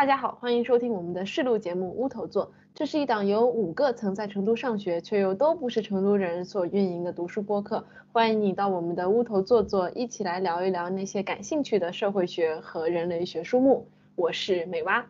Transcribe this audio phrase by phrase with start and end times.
[0.00, 2.46] 大家好，欢迎收听我们的试录节目《乌头座》。
[2.74, 7.84] 这是一档由五个曾在成都上学却又都不是成都人所运营的读书播客。
[8.10, 13.88] 欢迎你到我们的乌头座座，一起来聊一聊那些感兴趣的社会学和人类学书目。
[14.16, 15.04] 我是美蛙，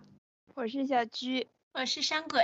[0.57, 2.43] 我是小居，我是山鬼。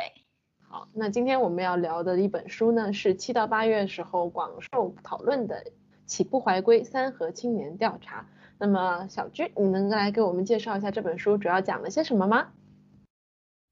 [0.69, 5.57] 好，那今天我们要聊的一本书呢，是七到八月时候广受讨论的
[6.07, 8.21] 《起步怀归三和青年调查》。
[8.59, 12.53] 那么小居，你能来给我们介绍一下这本书主要讲了些什么吗？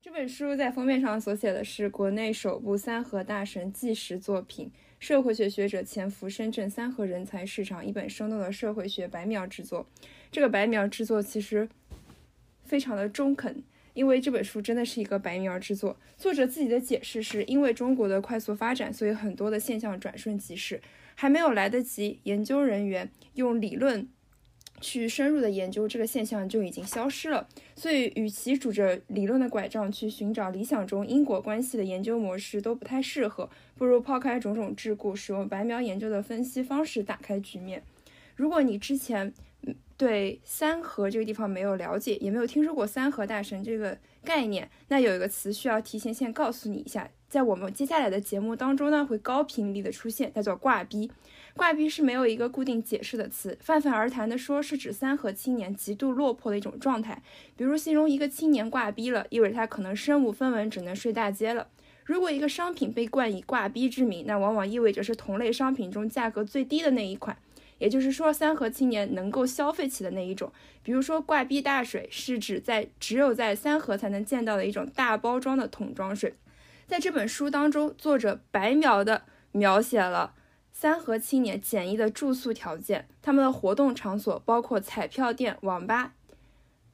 [0.02, 9.86] 这本书在封面上所写的是国内首部三和大神纪实作品，社会学学者潜伏深圳三和人才市场，一本生动的社会学白描之作。
[10.30, 11.66] 这个白描之作其实
[12.64, 15.96] 非常的中肯，因为这本书真的是一个白描之作。
[16.18, 20.82] 作者自己的解释是因为中国的快速发展，所以很多的现象转瞬即逝，
[21.14, 24.06] 还没有来得及研究人员用理论。
[24.80, 37.82] 去深入的研究这个现象就已经消失了，所以与其拄着理论的拐杖去寻找理想中因果关系的研究模式都不太适合，不如抛开种种桎梏，使用白描研究的分析方式打开局面。
[38.36, 39.32] 如果你之前
[39.96, 51.10] 对三河这个地方没有了解，也没有听说过三河大神这个概念，那有一个词需要提前先告诉你一下，在我们接下来的节目当中呢，会高频率的出现，叫做挂逼。
[51.56, 57.20] 挂逼是没有一个固定解释的词，泛泛而谈的说是指三和青年极度落魄的一种状态。
[57.56, 61.66] 比如形容一个青年挂逼了，意味着他可能身无分文，只能睡大街了。
[62.04, 67.36] 如果一个商品被冠以挂逼之名，那往往意味着是同类商品中价格最低的那一款，
[67.80, 70.52] 也就是说三和青年能够消费起的那一种。
[70.84, 76.32] 比如说挂逼大水是指在只有在三和才能见到的一种大包装的桶装水。
[76.86, 80.34] 在这本书当中，作者白描的描写了。
[80.70, 86.14] 三和青年简易的住宿条件，他们的活动场所包括彩票店、网吧，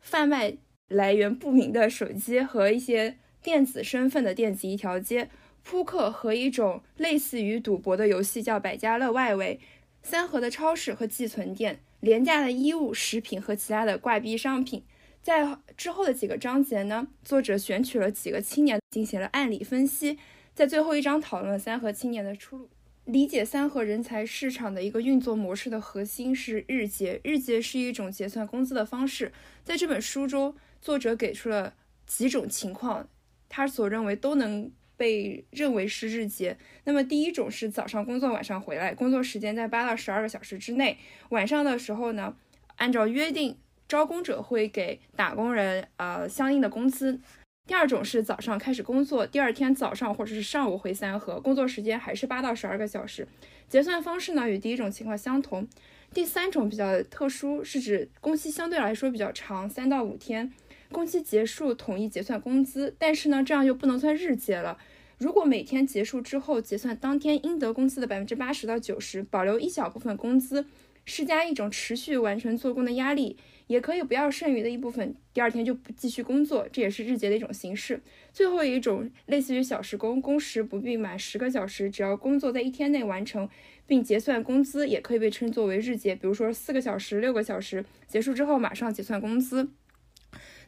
[0.01, 5.31] 贩卖来源不明的手机和一些电子身份的电子一条街，
[5.63, 9.11] 扑克和一种类似于赌博的游戏叫百家乐。
[9.11, 9.59] 外围，
[10.03, 14.85] 三和的超市和寄存店，廉价的衣物、食品和其他的挂逼商品。
[15.23, 20.19] 在之后的几个章节呢，作者选取了几个青年进行了案例分析，
[20.55, 22.69] 在最后一章讨论三和青年的出路。
[23.05, 27.21] 理解三和人才市场的一个运作模式的核心是日结。
[27.25, 29.33] 日结是一种结算工资的方式。
[29.65, 31.75] 在这本书中，作者给出了
[32.07, 33.09] 几种情况，
[33.49, 36.57] 他所认为都能被认为是日结。
[36.85, 40.99] 那么第一种是早上工作，晚上回来，工作时间在八到十二个小时之内。
[41.31, 42.37] 晚上的时候呢，
[42.77, 43.57] 按照约定，
[43.91, 47.19] 招工者会给打工人呃相应的工资。
[47.67, 53.27] 第二种是早上开始工作，第二天早上或者是上午回三河，工作时间还是八到十二个小时，
[53.69, 55.67] 结算方式呢与第一种情况相同。
[56.15, 60.53] 第三种比较特殊，是指工期相对来说比较长，三到五天，
[60.93, 64.79] 工期结束统一结算工资，但是呢这样又不能算日结了。
[65.19, 70.65] 如果每天结束之后结算当天应得工资的百分之八十到九十，保留一小部分工资，
[71.05, 73.37] 施加一种持续完成做工的压力。
[73.71, 78.03] 也可以不要剩余的一部分，第二天就不继续工作，这也是日结的一种形式。
[78.33, 83.49] 最后一种类似于小时工，工时不必满十个小时，只要工作在一天内完成
[83.87, 86.17] 并结算工资，也可以被称作为日结。
[86.17, 89.69] 比如说四个小时、六个小时结束之后马上结算工资。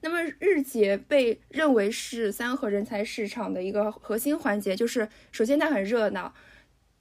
[0.03, 6.33] 那么日结被认为是三和人才市场的一个核心环节，就是首先它很热闹，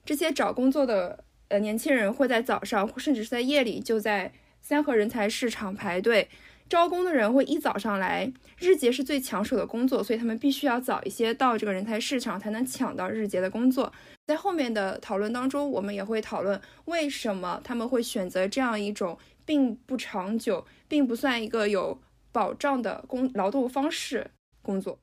[0.04, 4.32] 这些找工作的呃年轻人会在早上甚至是在夜里就在。
[4.62, 6.28] 三和人才市场排队
[6.68, 13.92] 招工的人会一早上来，日结是最抢手的工作，所以他们必须要早一些到这个人才市场，才能抢到日结的工作。
[14.26, 24.30] 在后面的讨论当中，我们也会讨论为什么他们会选择这样一种并不长久、并不算一个有保障的工劳动方式
[24.62, 24.98] 工作。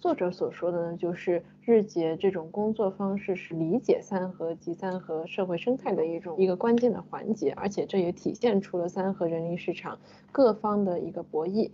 [0.00, 9.98] 作者所说的呢，就是日结这种工作方式是理解三和及三和社会生态的一种一个关键的环节，而且这也体现出了三和人力市场
[10.32, 11.70] 各方的一个博弈。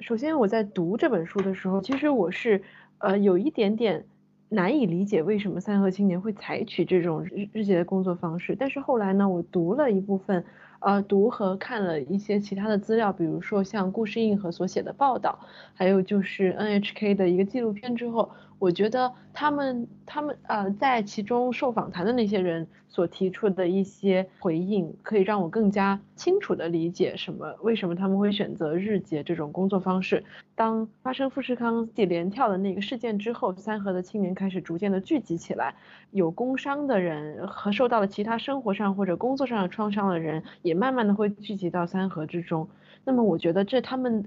[0.00, 2.62] 首先，我在读这本书的时候，其实我是
[2.98, 4.06] 呃有一点点
[4.48, 10.44] 难以理解为什么三和青年会采取这种日日结的工作方式，但是后来呢，我读了一部分。
[10.80, 15.38] 呃，读和看了一些其他的资料，比如说像故事硬核所写的报道，
[15.74, 18.30] 还有就是 NHK 的一个纪录片之后。
[18.58, 30.24] 我觉得他们他们呃在其中受访谈的那些人所提出的一些回应，可以让我更加清楚的理解什么为什么他们会选择日结这种工作方式。
[30.54, 35.74] 当发生富士康系连跳的那个事件之后，三河的青年开始逐渐的聚集起来，
[36.10, 42.66] 有工伤的人和受到了其他生活上或者工作上的创伤的人，也慢慢的会聚集到三河之中。
[43.04, 44.24] 那么我觉得这他们。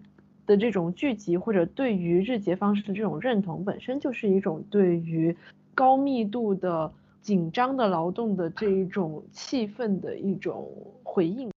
[0.50, 5.38] 的这种聚集，或者对于日结方式的这种认同，本身就是一种对于
[5.76, 6.92] 高密度的
[7.22, 10.68] 紧张的劳动的这一种气氛的一种
[11.04, 11.52] 回应。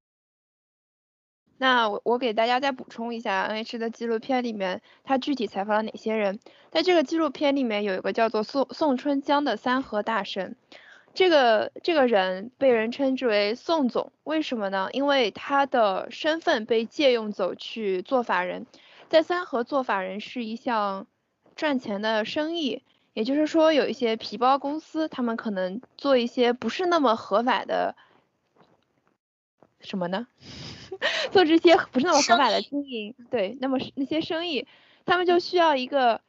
[1.57, 6.39] 那我我给大家再补充一下，NH 的纪录片里面，他具体采访了哪些人？
[6.71, 10.57] 在这个纪录片里面有一个叫做宋宋春江的三和大神，
[11.15, 14.89] 这个这个人被人称之为宋总，为什么呢？
[14.93, 18.67] 因为他的身份被借用走去做法人，
[19.13, 21.07] 在三和做法人是一项
[21.55, 22.83] 赚钱的生意，
[23.13, 27.95] 也就是说有一些皮包公司，他们可能做一些不是那么合法的
[29.81, 30.27] 什么呢？
[31.31, 34.67] 做这些不是那么合法的经营，对，那么那些生意，
[35.05, 36.23] 他们就需要一个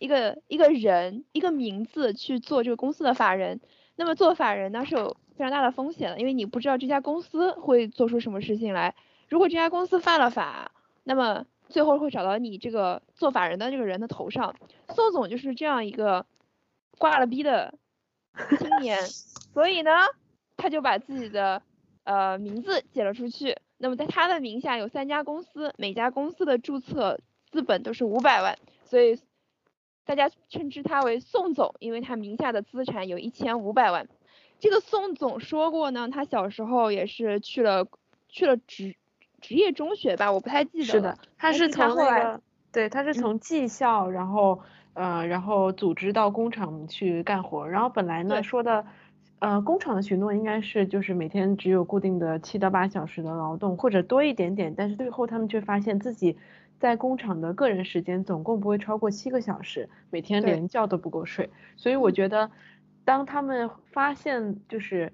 [0.00, 3.60] 一个一个人一个名字去做这个公司的法人。
[3.94, 8.96] 那么做法人呢是有非常大的风险的，因为你不知道这家公司会做出什么事情来。
[9.28, 10.72] 如果这家公司犯了法，
[11.04, 14.54] 那么最后会找到你这个做法人的这个人的头上。
[14.94, 16.24] 宋总就是这样一个
[16.98, 17.74] 挂了逼的
[18.60, 18.96] 青 年，
[19.52, 19.90] 所以呢，
[20.56, 21.60] 他就把自己的
[22.04, 23.58] 呃名字借了出去。
[23.76, 27.18] 那么在他的名下有三家公司，每家公司的注册
[27.50, 29.18] 资本都是五百万，所以
[30.04, 34.08] 大家称之他为宋总，因为他名下的资产有一千五百万。
[34.60, 37.88] 这个宋总说过呢，他小时候也是去了
[38.28, 38.94] 去了职
[39.44, 40.86] 职业中学吧，我不太记得了。
[40.86, 42.40] 是的，他是从后来
[42.72, 44.58] 对，他是从技校，然后
[44.94, 48.86] 呃，然后组织到工厂去干活，然后本来呢说的。
[49.40, 56.38] 呃，工厂的许诺应该是就是每天只有固定的七到八小时的劳动，或者多一点点，但是最后他们却发现自己
[56.78, 61.50] 在工厂的个人时间总共不会超过七个小时，每天连觉都不够睡。
[61.76, 62.50] 所以我觉得，
[63.04, 65.12] 当他们发现就是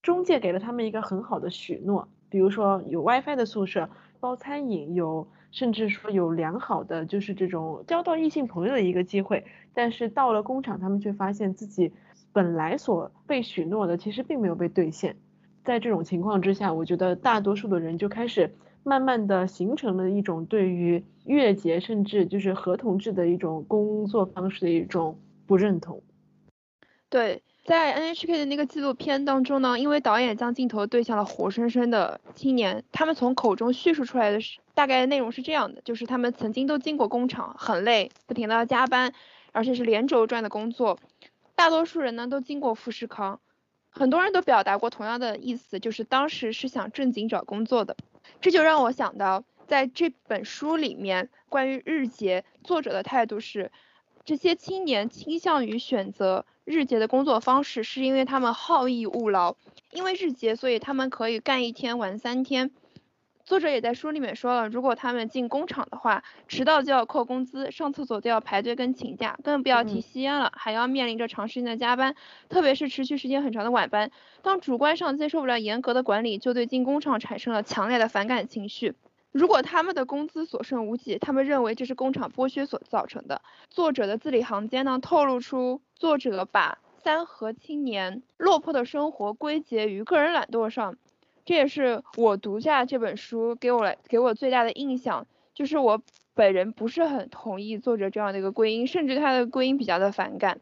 [0.00, 3.88] 中介给了他们一个很好的许诺，比如说有 WiFi 的宿舍、
[4.18, 9.44] 包餐饮，有甚至说有良好的就是这种交到异性朋友的一个机会，
[9.74, 11.92] 但是到了工厂，他们却发现自己。
[12.34, 15.16] 本来所被许诺的，其实并没有被兑现。
[15.64, 18.50] 在这种情况之下，我觉得大多数的人就开始
[18.84, 26.02] 慢慢的形成了一种对于月结甚至就是合同制的一种工作方式的一种不认同。
[27.10, 39.12] 对，在 NHK 的那个纪录片当中呢，因为导演将镜头对向了活生生的青年，他们从口中叙述出来的是大概内容是这样的，就是他们曾经都进过工厂，很累，不停的要加班，
[39.52, 40.98] 而且是连轴转的工作。
[41.54, 43.38] 大多数人呢都经过富士康，
[43.90, 47.96] 很多人都表达过同样的意思，就是当时是想正经找工作的。
[48.40, 53.70] 这就让我想到，在这本书里面关于日结，作者的态度是，
[54.24, 59.56] 这些青年倾向于选择日结的工作方式，是因为他们好逸恶劳，
[59.90, 62.70] 因为日结，所以他们可以干一天玩三天。
[63.44, 72.14] 作者也在书里面说了，如果他们进工厂的话，迟到就要扣工资，上厕所都要排队跟请假，更不要提吸烟了，还要面临着长时间的加班，
[72.48, 74.12] 特别是持续时间很长的晚班。
[74.42, 78.94] 当主观上接受不了严格的管理，就对进工厂产生了强烈的反感情绪。
[79.32, 83.40] 如果他们的工资所剩无几，他们认为这是工厂剥削所造成的。
[83.70, 90.96] 作者的字里行间呢，透露出作者把三和青年落魄的生活归结于个人懒惰上。
[91.44, 96.00] 这也是我读下这本书给我来给我最大的印象，就是我
[96.34, 100.60] 本人不是很同意作者这样的一个归因，甚至他的归因比较的反感。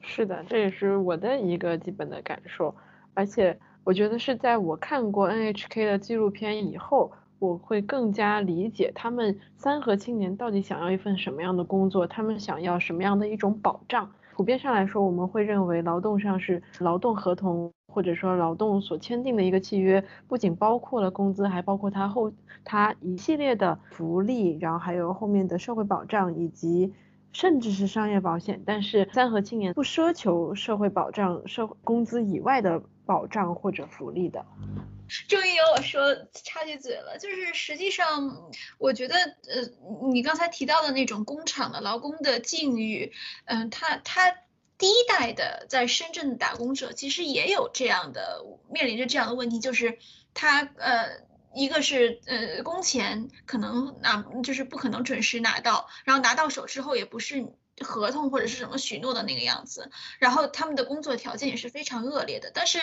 [0.00, 2.76] 是的，这也是我的一个基本的感受，
[3.14, 14.10] 而且我觉得是在我看过 NHK 的纪录片以后，我会更加理解他们三和青年到底想要一份什么样的工作，他们想要什么样的一种保障。
[14.34, 17.72] 普遍上来说，我们会认为劳动上是劳动合同。
[17.90, 22.30] 或者说劳动所签订的一个契约，不仅包括了工资，还包括他后
[22.62, 26.92] 他一系列的福利，然后还有后面的社会保障以及
[27.32, 28.62] 甚至是商业保险。
[28.66, 34.44] 但是三和青年不奢求社会保障、社工资以外的保障或者福利的。
[35.26, 43.12] 终于有我说插句嘴了，就是实际上我觉得，呃，你刚才提到的那种工厂的劳工的境遇，
[43.46, 44.36] 嗯，他他。
[44.80, 49.98] 第一代的在深圳打工者其实也有这样的面临着这样的问题，就是
[50.34, 51.08] 他呃
[51.52, 57.44] 一个是呃工钱可能拿就是不可能准时拿到，然后拿到手之后也不是
[57.80, 62.50] 合同或者是什么许诺的那个样子，然后他们的工作条件也是非常恶劣的。
[62.52, 62.80] 但是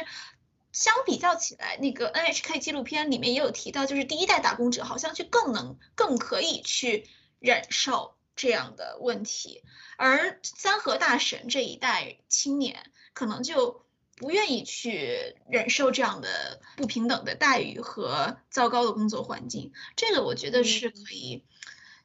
[0.72, 7.08] 相比较起来，那个 NHK 纪录片里面也有提到，就是第一代打工者好像就更能更可以去
[7.40, 9.64] 忍受这样的问题。
[9.98, 13.86] 而三和大神这一代青年可能就
[14.18, 21.44] 不愿意去忍受这样的不平等的待遇和糟糕的工作环境，这个我觉得是可以，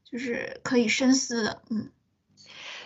[0.04, 1.62] 就是可以深思的。
[1.70, 1.90] 嗯，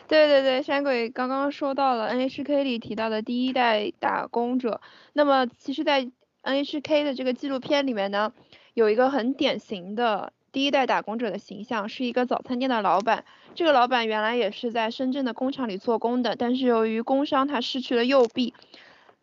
[0.06, 4.80] 对对对，山鬼刚刚说到了 NHK 里提到的第一代打工者，
[5.14, 6.10] 那么其实，在
[6.42, 8.32] NHK 的这个纪录片里面呢，
[8.74, 13.24] 有一个很典型的第一代打工者的形象，是一个早餐店的老板。
[13.54, 18.52] 这个老板原来也是在深圳的工厂里做工的，但是由于工伤，他失去了右臂。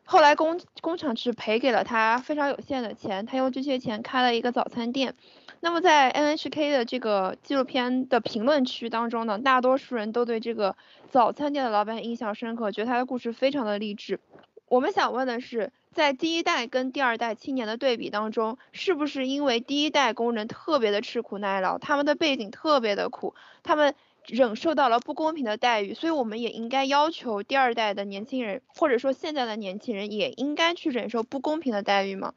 [0.03, 5.13] 后来工工厂只赔给了他非常有限的钱，他用这些钱开了一个早餐店。
[5.61, 10.75] 那么在 NHK 的这个纪录片的评论区当中呢，大多数人都对这个
[11.09, 14.19] 早餐店的老板印象深刻，觉得他的故事非常的励志。
[14.67, 23.95] 我们想问的是，在第一代跟第二代青年的对比当中，是不是因为第一代工人特别的吃苦耐劳，他们的背景特别的苦，他们。
[24.27, 32.35] 忍受到了不公平的待遇，所以我们也应该要求第二代的年轻人，或者说现在的年轻人，也应该去忍受不公平的待遇吗？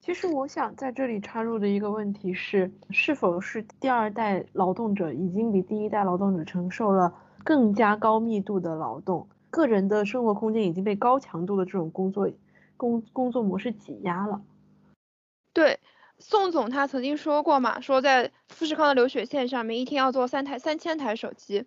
[0.00, 7.12] 其实我想在这里插入的一个问题是，是否是第二代劳动者已经比第一代劳动者承受了
[7.44, 12.30] 更加高密度的劳动，个人的生活空间已经被高强度的这种工作
[12.76, 14.40] 工工作模式挤压了？
[15.52, 15.78] 对。
[16.20, 21.64] 宋总他曾经说过嘛，说在富士康的流水线上面一天要做三台三千台手机，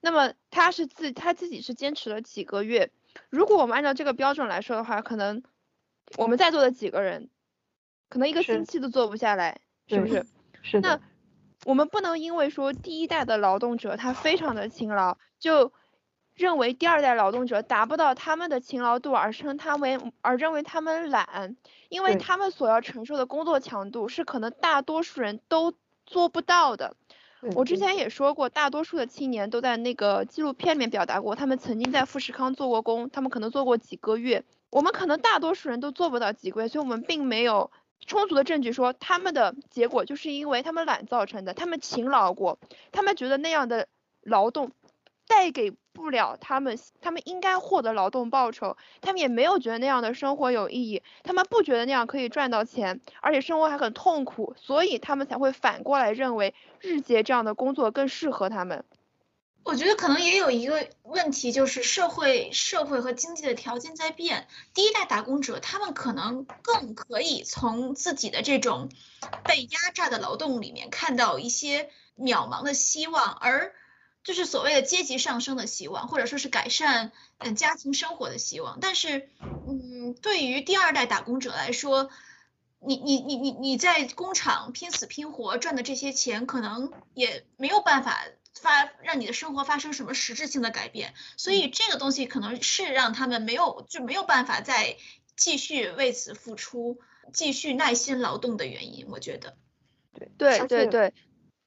[0.00, 2.92] 那么他是自他自己是坚持了几个月。
[3.28, 5.42] 如果我们按照这个标准来说的话，可能
[6.16, 7.28] 我们在座的几个人，
[8.08, 10.26] 可能一个星期都做不下来，是不是？
[10.62, 10.88] 是的。
[10.88, 11.00] 那
[11.64, 15.72] 我们不能因为说第一代的劳动者他非常的勤劳，就。
[16.38, 21.56] 认为第二代劳动者达不到他们的勤劳度而称他为，而认为他们懒，
[21.88, 25.74] 因为他们所要承受的工作强度是可能大多数人都
[26.06, 26.94] 做不到的。
[27.56, 34.44] 我之前也说过，大多数的青年都在那个纪录片里面表达过，他们曾经在富士康做过工，他们可能做过几个月。
[34.70, 37.72] 我们可能大多数人都做不到几个月，所以我们并没有
[38.06, 41.54] 充足的证据说他们的结果就是因为他们懒造成的。
[41.54, 42.58] 他们勤劳过，
[42.92, 43.88] 他们觉得那样的
[44.22, 44.72] 劳动。
[45.30, 58.86] 带给不了他们，他们应该获得劳动报酬，他们也没有觉得那样的生活有意义，他们不觉得那样可以赚到钱，而且生活还很痛苦，所以他们才会反过来认为日结这样的工作更适合他们。
[59.68, 68.88] 我觉得可能也有一个问题，就是社会社会和经济的条件在变，第一代打工者他们可能更可以从自己的这种
[69.44, 73.74] 被压榨的劳动里面看到一些渺茫的希望，而。
[74.24, 78.78] 就是所谓的阶级上升的希望，或者说是改善嗯家庭生活的希望。
[78.78, 79.30] 但是，
[79.66, 82.10] 嗯，对于第二代打工者来说，
[82.80, 88.22] 你你你你你在工厂拼死拼活赚的这些钱，可能也没有办法
[88.60, 91.14] 发让你的生活发生什么实质性的改变。
[91.36, 94.96] 所以这个东西可能是让他们没有就没有办法再
[95.36, 96.98] 继续为此付出、
[97.32, 99.06] 继续耐心劳动的原因。
[99.08, 99.56] 我觉得，
[100.12, 101.14] 对对对对。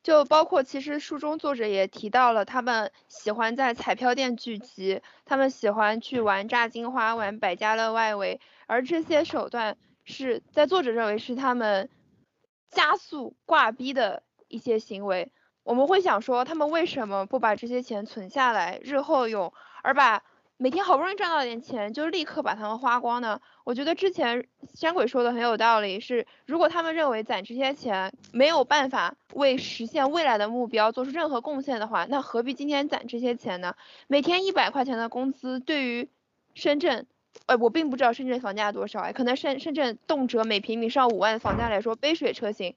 [0.03, 11.87] 就包括，其实书中作者也提到了，他们喜欢在彩票店聚集，他们喜欢去玩炸金花、玩百家乐外围，而这些手段是在作者认为是他们
[12.71, 15.31] 加速挂逼的一些行为。
[15.63, 19.53] 我们会想说，他们为什么不把这些钱存下来，日后用，
[19.83, 20.23] 而把？
[20.57, 23.41] 每天好不容易赚到点钱，就立刻把它们花光呢？
[23.63, 33.75] 我觉得之前山鬼说的很有道理，是如果他们认为攒这些钱没有办法为实现未来的目标做出任何贡献的话，那何必今天攒这些钱呢？
[34.05, 36.07] 每天一百块钱的工资对于
[36.53, 37.07] 深圳，
[37.47, 42.75] 呃，我并不知道深圳房价多少哎，可能深深圳动辄每平米上五万的房价来说杯水车薪，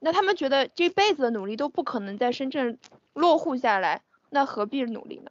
[0.00, 2.78] 那他们觉得这辈子的努力都不可能在深圳
[3.14, 5.30] 落户下来，那何必努力呢？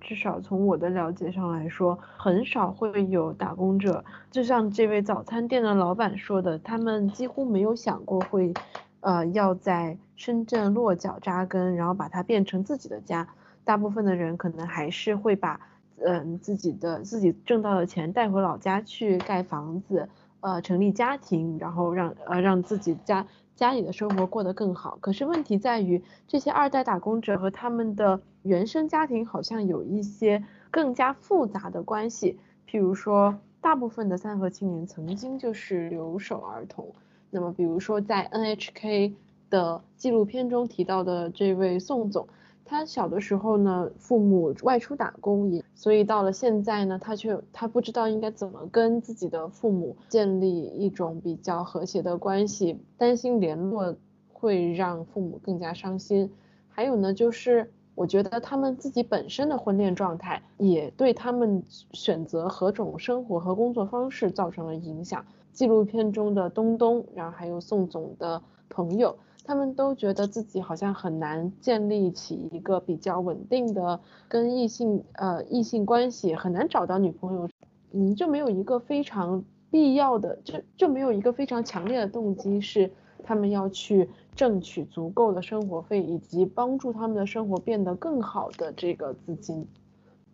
[0.00, 8.54] 至少从我的了解上来说，很少会有打工者，就像这位早餐店的老板说的，他们几乎没有想过会，
[9.00, 13.28] 呃，要在深圳落脚扎根，然后把它变成自己的家。
[13.62, 15.60] 大部分的人可能还是会把，
[16.02, 20.08] 嗯，自己的自己挣到的钱带回老家去盖房子，
[20.40, 23.26] 呃，成立家庭，然后让呃让自己家。
[23.60, 32.38] 家里的生活过得更好，可是问题在于这些二代打工者和他们的原生家庭好像有一些更加复杂的关系。
[32.66, 36.90] 譬如说，大部分的三和青年曾经就是留守儿童。
[37.28, 39.12] 那么，比如说在 NHK
[39.50, 42.26] 的纪录片中提到的这位宋总。
[42.70, 53.96] 他小的时候呢，父母外出打工，也所以到了现在呢，他却他不知道应该怎么跟自己的父母建立一种比较和谐的关系，担心联络
[54.32, 56.30] 会让父母更加伤心。
[56.68, 65.26] 还有呢，就是我觉得他们自己本身的婚恋状态也对他们选择何种生活和工作方式造成了影响。
[65.52, 77.48] 纪录片中的东东，然后还有宋总的朋友，他们都觉得自己好像很难建立起一个比较稳定的跟异性呃异性关系，很难找到女朋友，
[77.92, 82.90] 嗯，就没有一个非常必要的，就就没有一个非常强烈的动机是
[83.22, 84.08] 他们要去。
[84.36, 89.66] 挣取足够的生活费，以及帮助他们的生活变得更好的这个资金，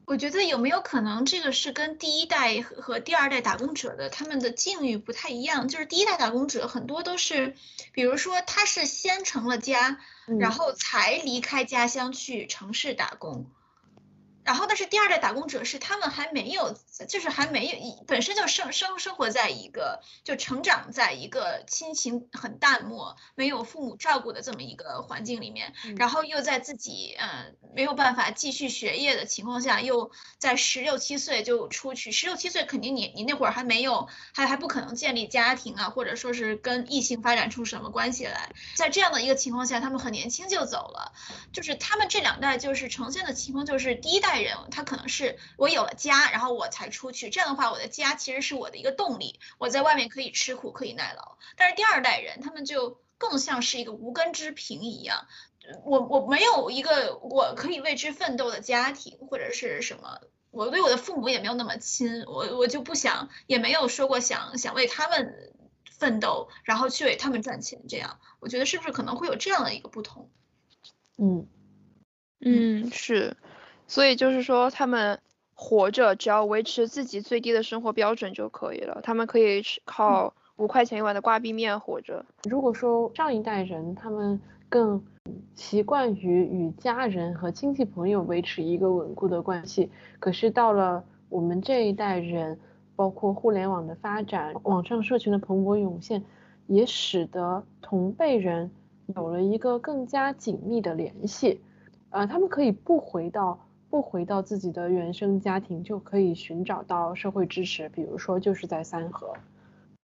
[0.06, 5.66] 我觉得有没有可能这个是跟第一代和第二代打工者的他们的境遇不太一样？
[5.66, 7.56] 就是第一代打工者很多都是，
[7.92, 9.98] 比如说他是先成了家，
[10.38, 13.50] 然后才离开家乡去城市打工。
[14.46, 41.10] 然后，但是第二代打工者是他们还没有，就是还没有，本身就生生生活在一个，就成长在一个亲情很淡漠、没有父母照顾的这么一个环境里面，然后又在自己嗯没有办法继续学业的情况下，又在十六七岁就出去，十六七岁肯定你你那会儿还没有，还还不可能建立家庭啊，或者说是跟异性发展出什么关系来，在这样的一个情况下，他们很年轻就走了，
[41.52, 44.35] 就是他们这两代就是呈现的情况就是第一代。
[44.40, 47.30] 人他可能是我有了家，然后我才出去。
[47.30, 51.36] 这样的话，我的家其实是我的一个动力，我在外面可以吃苦，可以耐劳。
[51.56, 55.26] 但是第二代人，他们就更像是一个无根之萍一样。
[55.84, 60.20] 我我没有一个我可以为之奋斗的家庭，或者是什么，
[60.52, 65.52] 我对我的父母也没有那么亲，我我就不想，也没有说过想想为他们
[65.90, 67.82] 奋斗，然后去为他们赚钱。
[67.88, 70.30] 这样，我觉得是不是可能会有这样的一个不同？
[71.18, 71.48] 嗯
[72.40, 73.36] 嗯，是。
[73.88, 75.20] 所以就是说，他们
[75.54, 79.00] 活着只要维持自己最低的生活标准就可以了。
[79.02, 82.24] 他们可以靠五块钱一碗的挂壁面活着。
[82.48, 85.02] 如果说上一代人他们更
[85.54, 92.58] 习惯于与家人和亲戚朋友维持一个稳固的关系，可是到了我们这一代人，
[92.96, 96.24] 包括互联网的发展、网上社群的蓬勃涌现，
[96.66, 98.70] 也使得同辈人
[99.14, 101.60] 有了一个更加紧密的联系。
[102.10, 103.60] 呃，他们可以不回到。
[103.90, 109.34] 不回到自己的原生家庭，就可以寻找到社会支持，比如说就是在三河。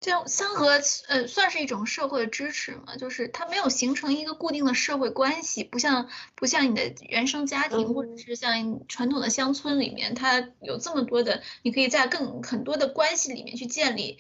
[0.01, 14.19] 这样三河呃算是一种社会支持嘛，就是它没有形成一个固定的社会关系，不像不像你的原生家庭，或者是像传统的乡村里面，它有这么多的，你可以在更很多的关系里面去建立，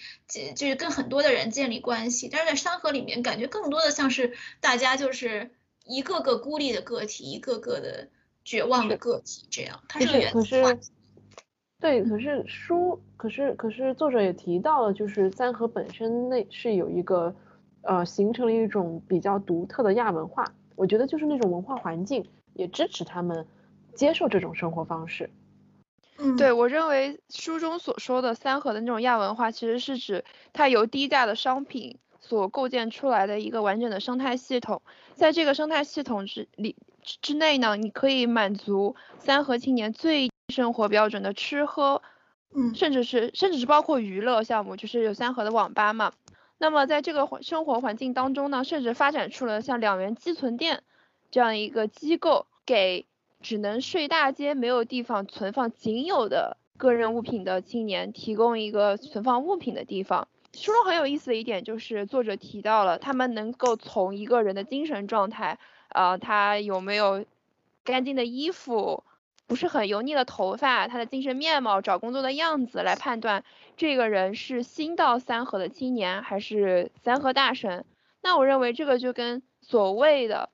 [0.54, 2.28] 就是跟很多的人建立关系。
[2.30, 5.50] 但是在三河里面，感觉更多的像是大家就是
[5.84, 8.08] 一个个孤立的个体，一个个的。
[8.44, 10.78] 绝望的个体，这样，它是可是，
[11.80, 17.34] 对，可是书，可是可是作者也提到了，就是三河本身内是有一个，
[17.82, 20.44] 呃，形成了一种比较独特的亚文化。
[20.76, 22.24] 我觉得就是那种文化环境
[22.54, 23.46] 也支持他们
[23.94, 25.30] 接受这种生活方式。
[26.18, 34.82] 嗯，对我认为书中所说的三河的那种亚文化，其实是指它由低价的商品所构建出来的一个完整的生态系统，
[35.14, 36.76] 在这个生态系统之里。
[37.02, 42.00] 之内呢，你可以满足三河青年最生活标准的吃喝，
[42.54, 46.12] 嗯，甚至是甚至是包括娱乐项目，就是有三河的网吧嘛。
[46.58, 50.84] 那么在这个环生活环境当中呢，甚至发展出了像两元寄存店
[51.30, 53.06] 这样一个机构，给
[53.40, 60.28] 只能睡大街、没有地方存放仅有的个人物品的青年提供一个存放物品的地方。
[60.54, 65.58] 书中很有意思的一点就是，作者提到了他们能够从一个人的精神状态。
[65.94, 67.24] 呃，他有没有
[67.84, 69.04] 干净的衣服，
[69.46, 73.44] 不是很油腻的头发，他的精神面貌，找工作的样子来判断
[73.76, 77.84] 这个人是新到三河的青年还是三河大神？
[78.22, 80.48] 那我认为这个就跟所谓的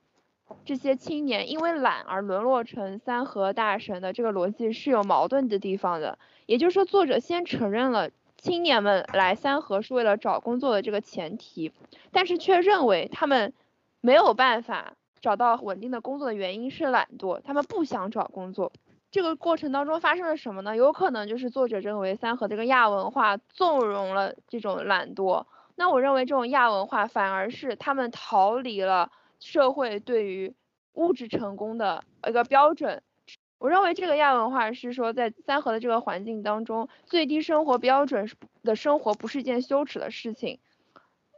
[0.65, 6.17] 这些青年因为懒而沦落成三河大神的这个逻辑是有矛盾的地方的。
[6.47, 11.71] 也就是说，作者先承认了青年们来三河是为了找工作的这个前提，
[12.11, 13.53] 但是却认为他们
[14.01, 14.93] 没有办法。
[15.21, 18.71] 找到稳定的工作的原因是懒惰，他们不想找工作。
[19.11, 20.75] 这个过程当中发生了什么呢？
[20.75, 25.45] 有可能就是作者认为三河这个亚文化纵容了这种懒惰。
[25.75, 30.53] 那我认为这种亚文化反而是他们逃离了社会对于
[30.93, 33.01] 物质成功的一个标准。
[33.57, 38.29] 我认为这个亚文化是说在三河的这个环境当中，最低生活标准
[38.63, 40.59] 的生活不是一件羞耻的事情。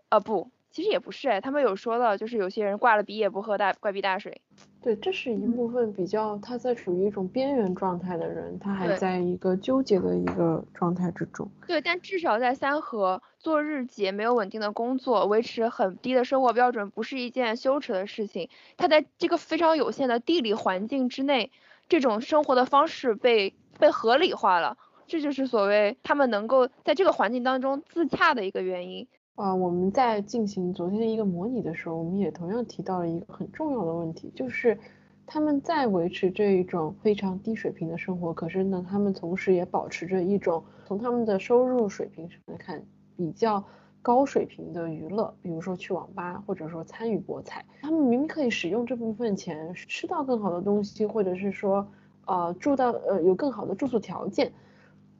[0.09, 0.51] 呃，不。
[0.71, 4.41] 其实也不是哎，他们有说到，就是有些人挂了鼻也不喝大怪逼大水。
[4.81, 11.47] 对，这是一部分比较他在处于一种边缘状态的人，他还在一个纠结的一个状态之中。
[11.67, 18.49] 对，但至少在三河做日结，没有稳定的工作，维持很低的生活标准，不是一件羞耻的事情。
[18.77, 21.51] 他在这个非常有限的地理环境之内，
[21.89, 29.07] 这种生活的方式被被合理化了，这就是所谓他们能够在这个环境当中自洽的一个原因。
[29.41, 34.77] 啊，我们在进行昨天的一个模拟的时候，我们也同样提到了一个很重要的问题，就是
[35.25, 42.85] 他们在维持这一种非常低水平的生活，可是呢，他们同时也保持着一种从他们的收入水平上来看
[43.17, 43.63] 比较
[44.03, 51.87] 高水平的娱乐，比如说去网吧，或者说参与博彩，他们明明可以使用这部分钱吃到更好的东西，或者是说
[52.27, 54.51] 呃住到呃有更好的住宿条件，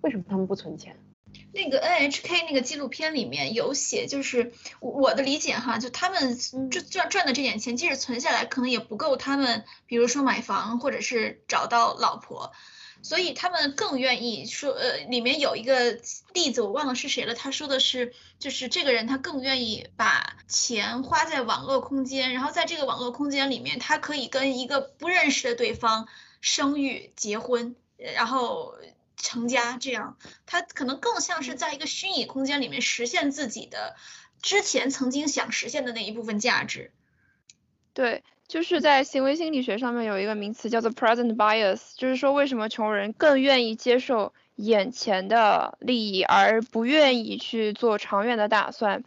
[0.02, 0.96] 为什么他们不存钱？
[1.54, 6.38] 那个 NHK 那个纪录片里面有写，就是我的理解哈，就他们
[6.70, 12.54] 赚赚赚的这点钱，即使存下来，可能也不够他们，比如说买房或者是找到老婆，
[13.02, 16.00] 所以他们更愿意说，呃，里面有一个
[16.34, 26.08] 例子我忘了是谁了，他说的是，就是这个人他更愿意把钱花在网络空间，然后在这个网络空间里面，他可以跟一个不认识的对方
[26.40, 28.76] 生育、结婚，然后。
[29.22, 33.96] 成家这样，他可能更像是在一个虚拟空间里面实现自己的
[34.42, 36.92] 之前曾经想实现的那一部分价值。
[37.94, 49.04] 对，就是在行为心理学上面有一个名词叫做 present bias，就是说为什么穷人更愿意接受眼前的利益，而不愿意去做长远的打算。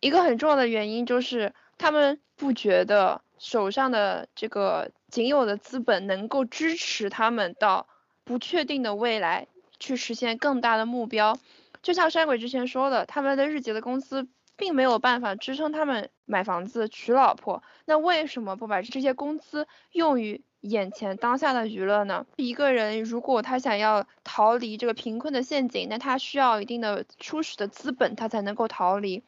[0.00, 7.86] 一个很重要的原因就是他们不觉得手上的这个仅有的资本能够支持他们到。
[8.24, 11.38] 不确定的未来，去实现更大的目标，
[11.82, 22.24] 就像山鬼之前说的，他们的日结的工资并没有办法支撑他们买房子、娶老婆，那为什么不把这些工资用于眼前当下的娱乐呢？
[22.36, 29.24] 一个人如果他想要逃离这个贫困的陷阱，那他需要一定的初始的资本，他才能够逃离。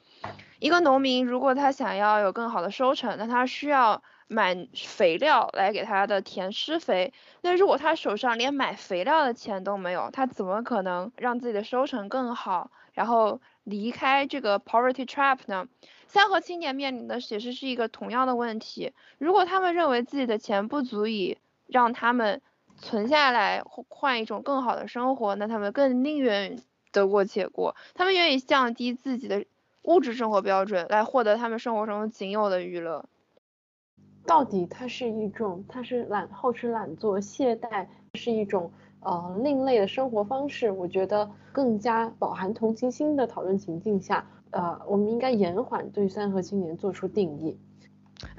[0.61, 4.03] 一个农民如果他想要有更好的收成，那他需要。
[4.27, 15.69] 买肥料来给他的田施肥，那如果他手上连买肥料的钱都没有，他怎么可能让自己的收成更好，然后离开这个 poverty trap 呢？
[16.07, 18.93] 三和青年面临的其实是一个同样的问题。
[19.19, 22.41] 如果他们认为自己的钱不足以让他们
[22.77, 29.45] 存下来换一种更好的生活，那他们更宁愿得过且过，他们愿意降低自己的
[29.83, 33.05] 物质生活标准来获得他们生活中仅有的娱乐。
[34.27, 40.71] 到底它是一种，它是懒好吃懒做懈怠，是一种呃另类的生活方式。
[40.71, 47.59] 我觉得更加饱含同情心的讨论情境下，呃，我们应该延缓对三和青年做出定义。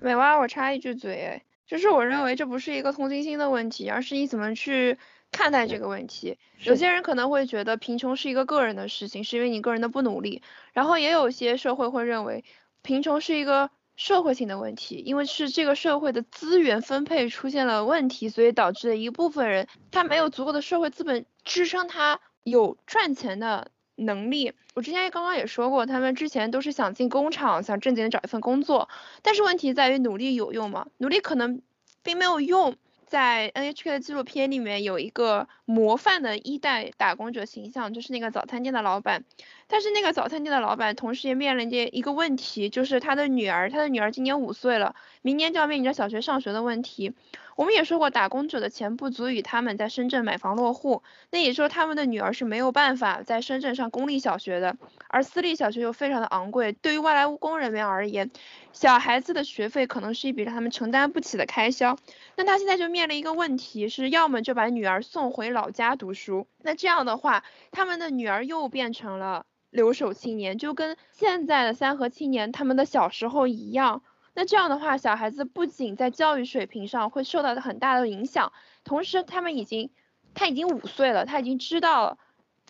[0.01, 4.97] 美蛙，我插一句嘴，就是我认为这不是一个同情心的问题，而是你怎么去
[5.31, 6.39] 看待这个问题。
[6.63, 10.41] 有些人可能会觉得贫穷是一个个人的事情，是因为你个人的不努力，
[10.73, 12.43] 然后也有些社会会认为
[12.81, 13.69] 贫穷是一个。
[13.95, 24.53] 社会性的问题，因为是这个社会的资源分配出现了问题，所以导致了一部分人他没有足够的社会资本支撑他有赚钱的能力。
[24.73, 28.89] 我之前刚刚也说过，他们之前都是想进工厂，想正经的找一份工作，
[29.21, 30.87] 但是问题在于努力有用吗？
[30.97, 31.61] 努力可能
[32.03, 32.75] 并没有用。
[33.07, 39.23] 在 NHK 的纪录片里面有一个模范的一代打工者形象，就是那个早餐店的老板。
[39.67, 47.13] 但是那个早餐店的老板同时也面临着一个问题，就是他的女儿，他的女儿今年五岁了，明年就要面临着小学上学的问题。
[47.55, 54.75] 我们也说过，打工者的钱不足以他们在深圳买房落户，那也说他们的女儿是没有办法在深圳上公立小学的，
[55.07, 58.29] 而私立小学又非常的昂贵，对于外来务工人员而言，
[58.73, 61.97] 小孩子的学费可能是一笔让他们承担不起的开销。
[62.35, 69.45] 那他现在就面临一个问题，是要么就把女儿送回老家读书，那这样的话，他们的女儿又变成了
[69.75, 74.01] 留守青年，就跟现在的三和青年他们的小时候一样。
[74.33, 78.53] 那这样的话，小孩子不仅在教育水平上会受到很大的影响，
[78.85, 79.91] 同时他们已经，
[80.33, 82.17] 他已经五岁了，他已经知道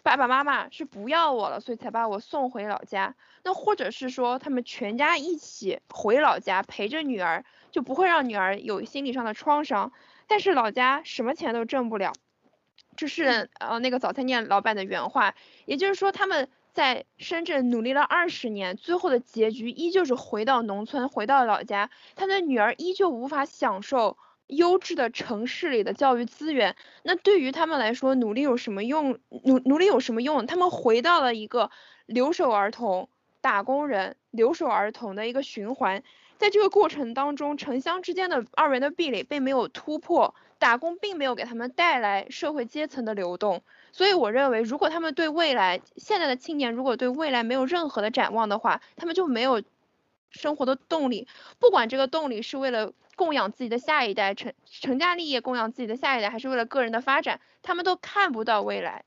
[0.01, 3.15] 爸爸妈妈是不要我了，所以才把我送回老家。
[3.43, 9.91] 那或者是说，他们全家一起回老家陪着女儿，就不会让女儿有心理上的创伤。
[10.25, 12.13] 但是老家什么钱都挣不了，
[12.95, 16.49] 这是呃那个早餐店老板的原话，也就是说他们。
[16.75, 21.89] 在深圳努力了二十年，最后的结局依旧是回到农村，回到老家。
[22.17, 26.75] 他的女儿依旧无法享受优质的城市里的教育资源。
[27.01, 29.17] 那对于他们来说，努力有什么用？
[29.45, 30.45] 努努力有什么用？
[30.47, 31.71] 他们回到了一个
[32.05, 33.07] 留守儿童、
[33.39, 36.03] 打工人、留守儿童的一个循环。
[36.37, 43.63] 在这个过程当中，城乡之间的二元的壁垒并没有突破，打工并没有给他们带来社会阶层的流动。
[43.95, 49.63] 所以我认为，如果他们对未来现在的青年如果对未来没有任何的展望的话，他们就没有
[50.29, 51.29] 生活的动力。
[51.59, 59.05] 不管这个动力是为了供养自己的下一代，成成家立业，供养自己的下一代，还是为了个人的发展，他们都看不到未来。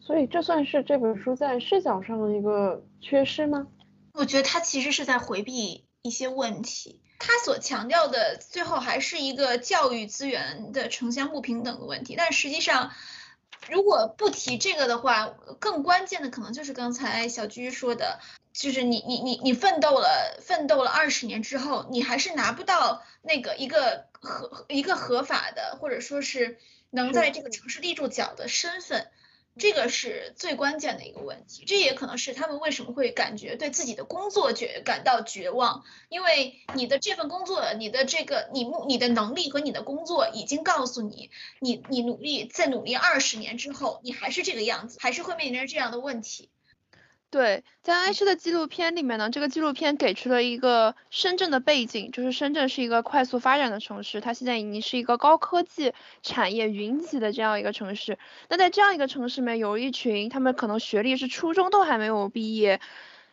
[0.00, 3.66] 所以这算是这本书在视角上的一个缺失吗？
[4.14, 7.02] 我觉得他其实是在回避一些问题。
[7.18, 12.92] 他所强调的最后还是一个教育资源的城乡不平等的问题，但实际上。
[13.70, 18.20] 如果不提这个的话，更关键的可能就是刚才小居说的，
[18.52, 26.58] 就是你你你你奋斗了奋斗了二十年之后，你还是拿不到那个一个合一个合法的，或者说是
[26.90, 29.08] 能在这个城市立住脚的身份。
[29.58, 46.50] 这个是最关键的一个问题，这也可能是他们为什么会感觉对自己的工作绝感到绝望，因为你的这份工作，你的这个你目你的能力和你的工作已经告诉你，你你努力再努力二十年之后，你还是这个样子，还是会面临着这样的问题。
[47.28, 58.18] 对，在安师的纪录片里面呢，这个纪录片给出了一个深圳的背景，就是深圳是一个快速发展的城市，它现在已经是一个高科技产业云集的这样一个城市。
[58.48, 62.80] 那在这样一个城市里面，有一群他们可能学历是初中都还没有毕业，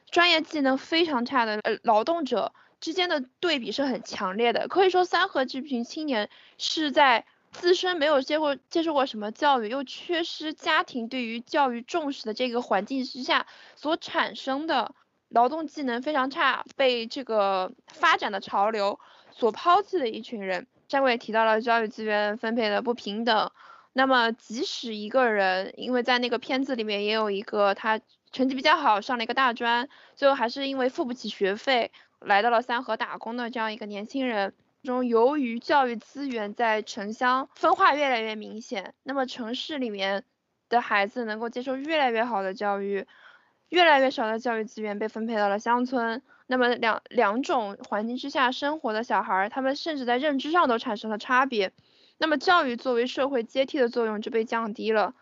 [0.10, 2.52] 专业技能非常差的呃劳动者
[2.82, 4.68] 之间的对比是很强烈的。
[4.68, 7.26] 可以说，三河这群青年是在。
[7.54, 14.94] 自身没有接过接受过什么教育，又缺失家庭对于教育重视的这个环境之下所产生的
[15.30, 19.00] 劳动技能非常差，被这个发展的潮流
[19.32, 20.68] 所抛弃的一群人。
[20.90, 23.52] 张伟提到了教育资源分配的不平等，
[23.94, 28.00] 那么即使一个人，因为在那个片子里面也有一个他
[28.32, 34.54] 成绩比较好，上了一个大专，最后还是因为付不起学费来到了三河打工的这样一个年轻人。
[34.84, 40.26] 中，由于教育资源在城乡分化越来越明显，那么城市里面
[40.68, 43.08] 的孩子能够接受越来越好的教育，
[43.70, 46.22] 越来越少的教育资源被分配到了乡村。
[46.48, 51.72] 那么两两种环境之下生活的小孩，他们甚至在认知上都产生了差别。
[52.18, 55.16] 那么教育作为社会阶梯的作用就被降低了。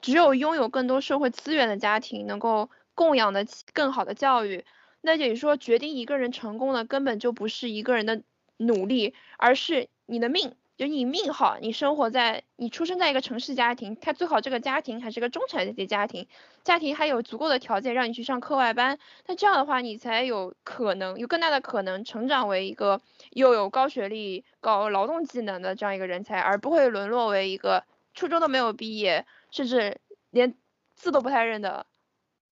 [0.00, 4.64] 只有拥有更多社会资源的家庭，能够供养得起更好的教育。
[5.00, 8.22] 那也就是说，决定一个人成功的根本就不是一个人的。
[8.60, 16.28] 努力，而是你的命，就你命好，你生活在，你出生在一个城市家庭，他最好这个家庭还是个中产阶级家庭，
[16.62, 29.98] 家庭还有足够的条件让你去上课外班，那这样的话，你才有可能，有更大的可能成长为一个又有高学历、高劳动技能的这样一个人才，而不会沦落为一个初中都没有毕业，甚至
[30.30, 30.54] 连
[30.94, 31.86] 字都不太认的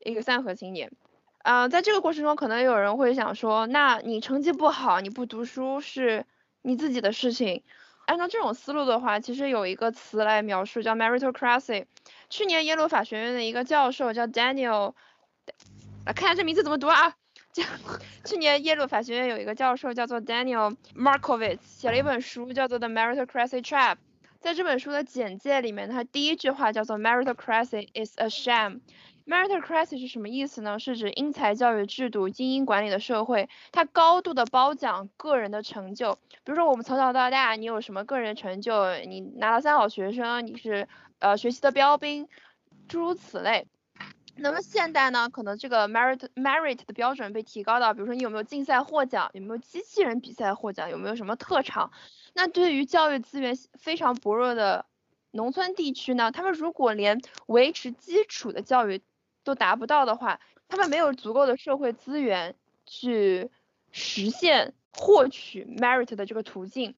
[0.00, 0.90] 一个三合青年。
[1.38, 6.24] 啊，在这个过程中，可能有人会想说，那你成绩不好，你不读书是
[6.62, 7.62] 你自己的事情。
[8.06, 11.84] 按照这种思路的话，其实有一个词来描述，叫 meritocracy。
[12.30, 14.94] 去年耶鲁法学院的一个教授叫 Daniel，
[16.06, 17.14] 来看下这名字怎么读啊？
[18.24, 23.96] 去年耶鲁法学院有一个教授叫做 Daniel Markovitz，写了一本书叫做 The Meritocracy Trap。
[24.40, 28.80] 在这本书的简介里面，他第一句话叫做 Meritocracy is a sham。
[29.28, 30.78] Meritocracy 是什么意思呢？
[30.78, 36.14] 是指英才教育制度、精英管理的社会，它高度的褒奖个人的成就。
[36.44, 38.94] 比如说，我们从小到大，你有什么个人成就？
[39.06, 40.88] 你拿到三好学生，你是
[41.18, 42.26] 呃学习的标兵，
[42.88, 43.66] 诸如此类。
[44.34, 51.90] 那么现代呢，可能这个 merit merit 的标准被提高到，比如说你有没有竞赛获奖，有没有机器人比赛获奖，有没有什么特长？
[52.32, 54.86] 那对于教育资源非常薄弱的
[55.32, 59.02] 农村地区呢，他们如果连维持基础的教育，
[59.48, 63.48] 都达不到的话，他们没有足够的社会资源去
[63.92, 66.94] 实现获取 merit 的这个途径。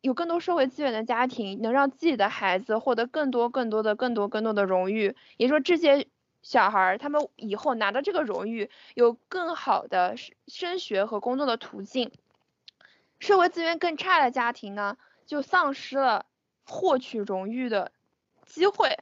[0.00, 5.16] 有更多社会资源的家庭，能让自己的孩子获得更多、更多的、更多、更多的荣誉。
[5.38, 6.06] 也就说这些
[6.42, 10.14] 小孩儿，他们以后拿到这个荣誉，有更好的
[10.46, 12.12] 升学和工作的途径。
[13.18, 16.26] 社会资源更差的家庭呢，就丧失了
[16.64, 17.90] 获取荣誉的
[18.46, 18.98] 机会。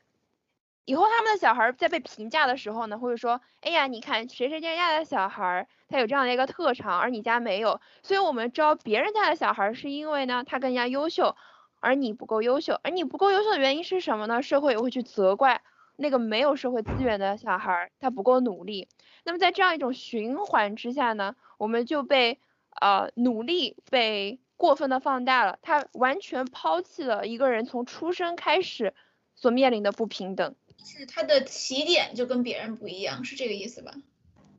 [0.90, 11.36] 以后他们的小孩在被评价的时候呢，会说，哎呀，你看谁谁谁家的小孩，他有这样的一个特长，而你家没有，所以我们招别人家的小孩，是因为呢他更加优秀，
[11.78, 14.42] 而你不够优秀，而你不够优秀的原因是什么呢？
[14.42, 15.62] 社会也会去责怪
[15.94, 18.88] 那个没有社会资源的小孩，他不够努力。
[19.22, 22.40] 那么在这样一种循环之下呢，我们就被
[22.80, 28.92] 呃努力被过分的放大了，他完全抛弃了一个人从出生开始
[29.36, 30.56] 所面临的不平等。
[30.84, 33.94] 是他的起点就跟别人不一样，是这个意思吧？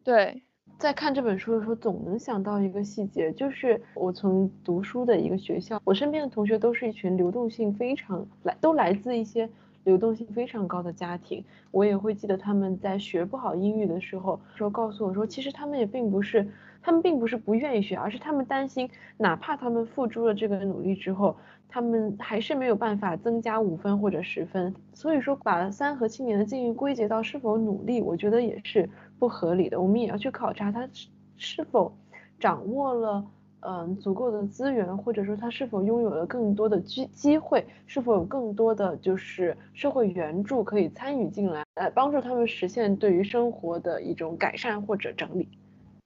[0.04, 0.42] 对，
[0.80, 9.50] 在看这本书的时候，总能想到一个细节，就是我从读书的一个学校，我身边的同学都是一群流动性非常来，都来自一些
[9.84, 11.44] 流动性非常高的家庭。
[11.72, 21.38] 我也会记得他们在学不好英语的时候，说告诉我说，其实他们也并不是，他们并不是不愿意学，而是他们担心，哪怕他们付出了这个努力之后。
[21.74, 29.80] 他们还是没有办法增加五分或者十分，所以说把三和青年的境遇归结到是否努力，我觉得也是不合理的。
[29.80, 31.08] 我们也要去考察他是
[31.38, 31.96] 是否
[32.38, 33.26] 掌握了
[33.62, 45.48] 嗯足够的资源，或者说他是否拥有了更多的机机会，是否有更多的就是社会援助可以参与进来，来帮助他们实现对于生活的一种改善或者整理。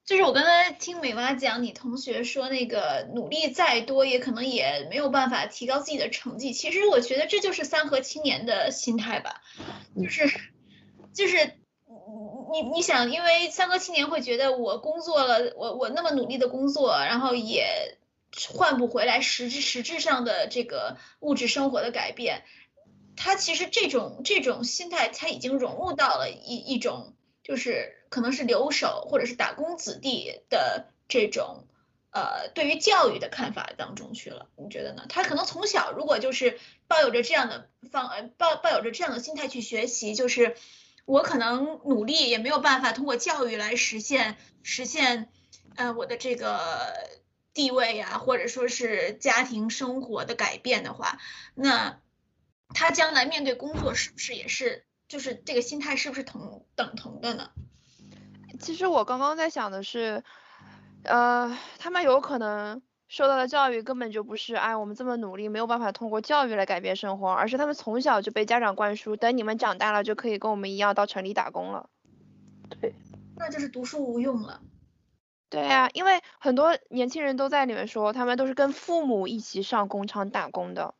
[0.06, 6.52] 就是我刚才听美妈讲，你同学说那个努力再多，也可能也没有办法提高自己的成绩。
[6.52, 9.42] 其实我觉得这就是三和青年的心态吧，
[9.96, 10.30] 就是
[11.12, 11.54] 就是
[12.52, 17.98] 你你想，因为三和青年会觉得我工作了，我我那么努力的工作，然后也
[18.54, 22.44] 换不回来实质实质上的这个物质生活的改变。
[23.16, 27.15] 他其实这种这种心态，他已经融入到了一一种。
[27.46, 31.64] 就是可能是留守或者是打工子弟的这种，
[32.10, 35.06] 呃，对于教育的看法当中去了，你觉得呢？
[35.08, 40.56] 他可能从小如果就是抱有着这样的方，呃，抱抱有着这样的心态去学习，就是
[41.04, 45.28] 我可能努力也没有办法通过教育来实现实现，
[45.76, 46.80] 呃，我的这个
[47.54, 51.20] 地位呀，或者说是家庭生活的改变的话，
[51.54, 52.00] 那
[52.74, 54.84] 他将来面对工作是不是也是？
[55.08, 57.50] 就是这个心态是不是同等同的呢？
[58.58, 60.24] 其实我刚刚在想的是，
[61.04, 71.90] 呃，他们有可能受到的教育根本就不是，哎，我们这么努力没有办法通过教育来改变生活，而是他们从小就被家长灌输，等你们长大了就可以跟我们一样到城里打工了。
[72.80, 72.94] 对，
[73.36, 74.60] 那就是读书无用了。
[75.48, 80.94] 对呀，因为很多年轻人都在里面说，他们都是跟父母一起上工厂打工的。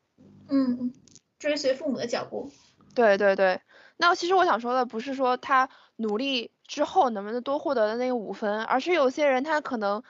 [0.47, 0.93] 嗯，
[1.39, 2.51] 追随父母的脚步。
[2.95, 3.59] 对对对。
[3.97, 10.03] 那其实我想说的不是说他努力之后能不能多获得的那个五分，而是有些人他可能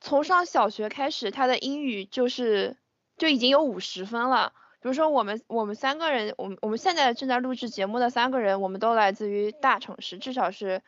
[0.00, 2.76] 从上小学开始，他的英语就是
[3.16, 4.52] 就已经有五十分了。
[4.80, 10.82] 比如说我们我们三个人，我们我们现在正在录制节目的三个人，我们都来自于大城市，至少是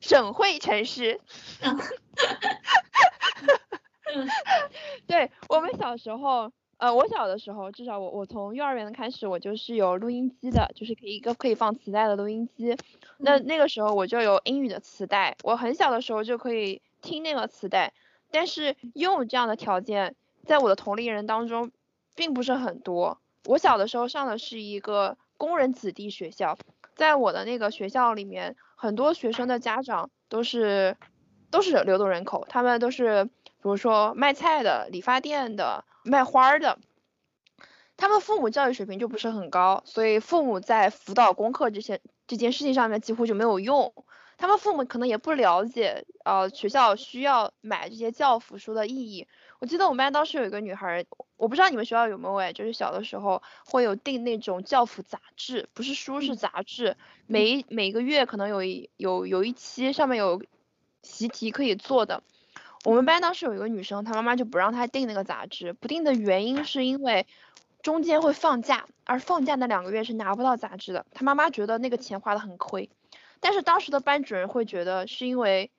[0.00, 1.20] 省会城市。
[5.06, 6.52] 对我们小时候。
[6.78, 12.76] 呃，我小的时候，至少我我从幼儿园开始，我就是有录音机的，就是可以一个可以放磁带的录音机。
[13.16, 17.92] 那那个时候我就有英语的磁带，我很小的时候就可以听那个磁带。
[18.30, 20.14] 但是拥有这样的条件，
[20.46, 21.72] 在我的同龄人当中
[22.14, 23.18] 并不是很多。
[23.46, 26.56] 我小的时候上的是一个工人子弟学校，
[26.94, 30.96] 在我的那个学校里面，很多学生的家长都是
[31.50, 33.30] 都是流动人口，他们都是比
[33.62, 35.84] 如说卖菜的、理发店的。
[36.08, 36.78] 卖花的，
[37.96, 43.92] 他们父母教育水平就不是很高，所以父母在辅导功课这些这件事情上面几乎就没有用。
[44.40, 49.26] 他们父母可能也不了解，呃，学校需要买这些教辅书的意义。
[49.58, 51.04] 我记得我们班当时有一个女孩，
[51.36, 60.40] 我不知道你们学校有没有哎，就是小的时候会有订那种教辅杂志，不是书是杂志，每每个月可能有一有有一期上面有
[61.02, 62.22] 习题可以做的。
[62.84, 67.26] 我们班当时有一个女生，她妈妈就不让她订那个杂志，不订的原因是因为
[67.82, 71.06] 中间会放假，而放假那两个月是拿不到杂志的。
[71.12, 72.88] 她妈妈觉得那个钱花的很亏，
[73.40, 75.70] 但是当时的班主任会觉得是因为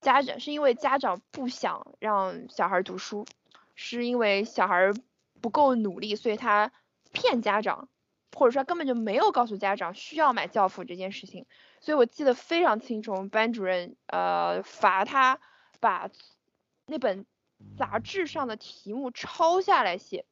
[0.00, 3.26] 家长是因为家长不想让小孩读书，
[3.74, 4.92] 是因为小孩
[5.40, 6.72] 不够努力，所以他
[7.12, 7.88] 骗家长，
[8.34, 11.46] 或者说根本就没有告诉家长需要买教辅这件事情。
[11.80, 15.38] 所以我记得非常清楚，我们班主任呃罚他
[15.80, 16.10] 把。
[16.86, 17.24] 那本
[17.78, 20.24] 杂志上的题目抄下来写，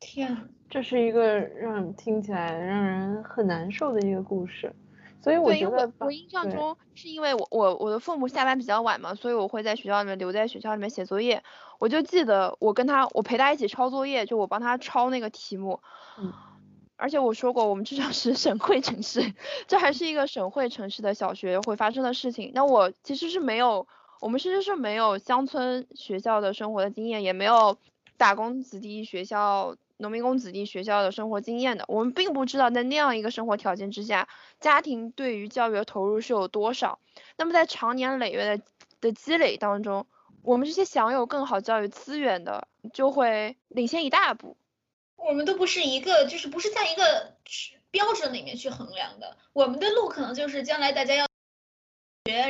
[0.00, 4.74] 天，这是一个让听起来让人很难受的一个故事。
[5.20, 11.42] 所以我觉得，我印象中是因为我我我的父母下班比较晚嘛，所以我会在学校里面留在学校里面写作业。
[11.78, 15.82] 我就记得我跟他，我陪他一起抄作业，就我帮他抄那个题目。
[16.18, 16.32] 嗯。
[16.98, 19.32] 而且我说过，我们至少是省会城市，
[19.66, 22.52] 这还是一个省会城市的小学会发生的事情。
[22.54, 23.88] 那我其实是没有。
[24.20, 27.78] 我们其实是没有乡村学校的生活的经验，也没有
[28.16, 31.84] 打工子弟学校、农民工子弟学校的生活经验的。
[31.86, 34.26] 我们并不知道在那样一个生活条件之下，
[34.58, 36.98] 家庭对于教育的投入是有多少。
[37.36, 38.64] 那么在长年累月的
[39.00, 40.04] 的积累当中，
[40.42, 44.56] 我们这些享有更好教育资源的，就会领先一大步。
[45.18, 47.36] 我们都不是一个，就是不是在一个
[47.90, 49.36] 标准里面去衡量的。
[49.52, 51.30] 我们的路可能就是将来大家要学。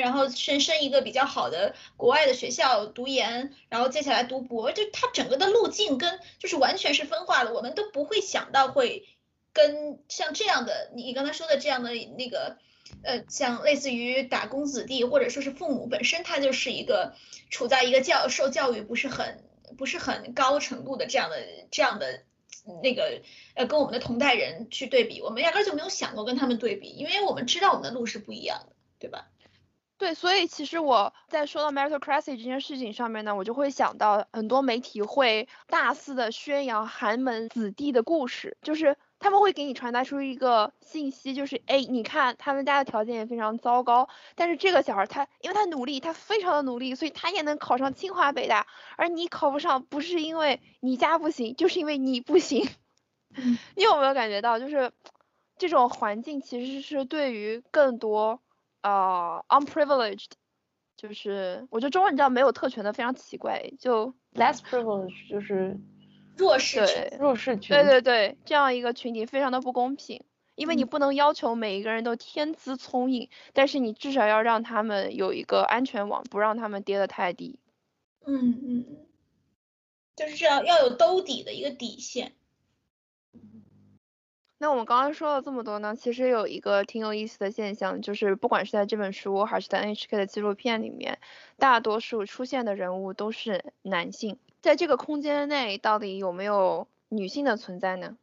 [0.00, 9.08] 然后升升一个比较好的国外的学校读研，然后接下来读博，就它整个的路径跟就是完全是分化的，我们都不会想到会
[9.52, 12.58] 跟像这样的你刚才说的这样的那个
[13.04, 17.14] 呃，像类似于打工子弟或者说是父母本身他就是一个
[17.48, 19.44] 处在一个教受教育不是很
[19.76, 21.36] 不是很高程度的这样的
[21.70, 22.24] 这样的
[22.82, 23.20] 那个
[23.54, 29.28] 呃跟我们的同代人去对比，我们压根就没有想过跟他们对比，因为我们知道我们的路是不一样的，对吧？
[29.98, 48.66] 对，所以其实我在说到 meritocracy 这件事情上面呢，我就会想到很多媒体会大肆的宣扬寒门子弟的故事，就是他们会给你传达出一个信息，就是哎，你看他们家的条件也非常糟糕，但是这个小孩他因为他努力，他非常的努力，所以他也能考上清华北大，
[48.96, 52.68] 而你考不上，不是因为你家不行，就是因为你不行。
[53.76, 54.92] 你有没有感觉到，就是
[55.58, 58.40] 这种环境其实是对于更多。
[58.80, 60.30] 呃，unprivileged，
[60.96, 65.76] 就是我觉得中文你知道没有特权的非常奇怪，就 less privileged 就是
[66.38, 70.22] 弱势群，弱势群，对对对，这样一个群体非常的不公平，
[70.54, 77.58] 因为你不能要求每一个人都天资聪颖，但是你至少要让他们有一个安全网，不让他们跌得太低。
[78.24, 78.96] 嗯嗯嗯，
[80.16, 82.32] 就是这样，要有兜底的一个底线。
[84.60, 91.20] 那我们刚刚说了这么多呢，其实有一个挺有意思的现象，就是不管是在这本书还是在 NHK 的纪录片里面，
[91.58, 94.38] 大多数出现的人物都是男性。
[94.60, 98.16] 在这个空间内，到底有没有女性的存在呢？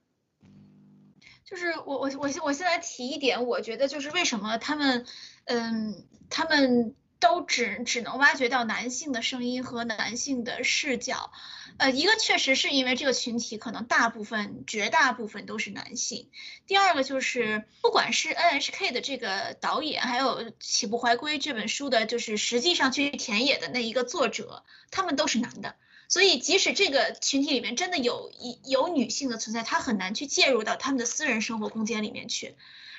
[1.44, 5.06] 就是我我我我现在提一点，我觉得就是为什么他们，
[5.46, 6.96] 嗯，他们。
[7.18, 11.32] 都只只能挖掘到男性的声音和男性的视角，
[11.78, 16.30] 呃，一个确实是因为这个群体可能大部分、绝大部分都是男性。
[16.68, 25.76] 第二个就是，不管是 NHK 的这个导演，还有《起步怀归》这本书的，就是实际上去田野的那一个作者，他们都是男的。
[26.08, 32.56] 所以，即使这个群体里面真的有一有女性的存在，她很难去介入到他们的私人生活空间里面去，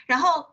[0.06, 0.48] 然后。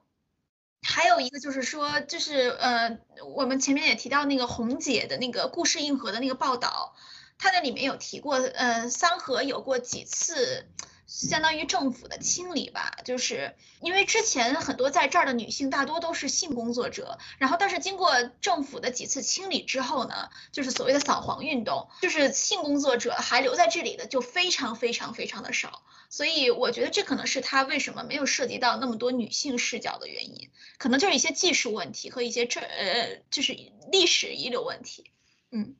[0.85, 2.99] 还有一个就是说，就是呃，
[3.37, 6.93] 我们前面也提到那个红姐的那个故事硬核的那个报道，
[7.37, 10.67] 她那里面有提过，呃，三河有过几次。
[11.14, 30.49] 相当于政府的清理吧，就是因为之前很多在这儿的女性大多都是性工作者，然后但是经过政府的几次清理之后呢，就是所谓的扫黄运动，就是性工作者还留在这里的就非常非常非常的少，所以我觉得这可能是他为什么没有涉及到那么多女性视角的原因，
[30.80, 33.55] 可能就是一些技术问题和一些这呃就是
[33.91, 35.11] 历史遗留问题，
[35.51, 35.76] 嗯。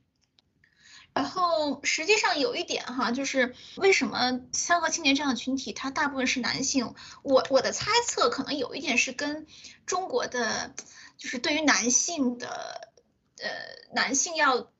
[1.14, 6.94] 然后实际上有一点哈，就是为什么三和青年这样的群体，它大部分是男性？
[7.22, 9.46] 我我的猜测可能有一点是跟
[9.86, 10.74] 中国的，
[11.16, 12.90] 就是对于男性的，
[13.38, 13.48] 呃，
[13.94, 14.72] 男性要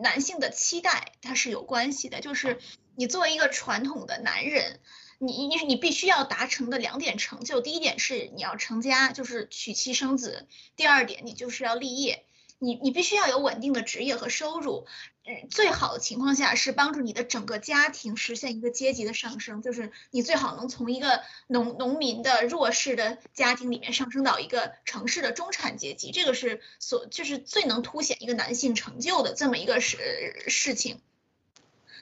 [0.00, 2.20] 男性的期待，它是有关系的。
[2.20, 2.58] 就是
[2.96, 4.80] 你作为一个传统的男人，
[5.18, 12.24] 你你你必须要达成的两点成就，第一点是你要成家，就是娶妻生子；第二点你就是要立业。
[12.58, 14.86] 你你必须要有稳定的职业和收入，
[15.24, 31.00] 嗯最好的情况下是帮助你的整个家庭实现一个阶级的上升，就是你最好能从一个农农民的弱势的家庭里面上升到一个城市的中产阶级，这个是所就是最能凸显一个男性成就的这么一个事事情。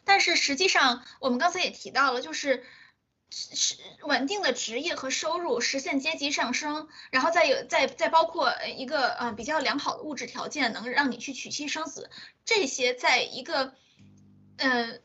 [0.05, 2.65] 但是实际上我们刚才也提到了，就是。
[3.33, 12.11] 是稳定的职业和收入，实现阶级上升，然后再有再再包括一个呃比较良好的物质条件，能让你去娶妻生子，
[12.45, 13.73] 这些在一个
[14.57, 15.01] 嗯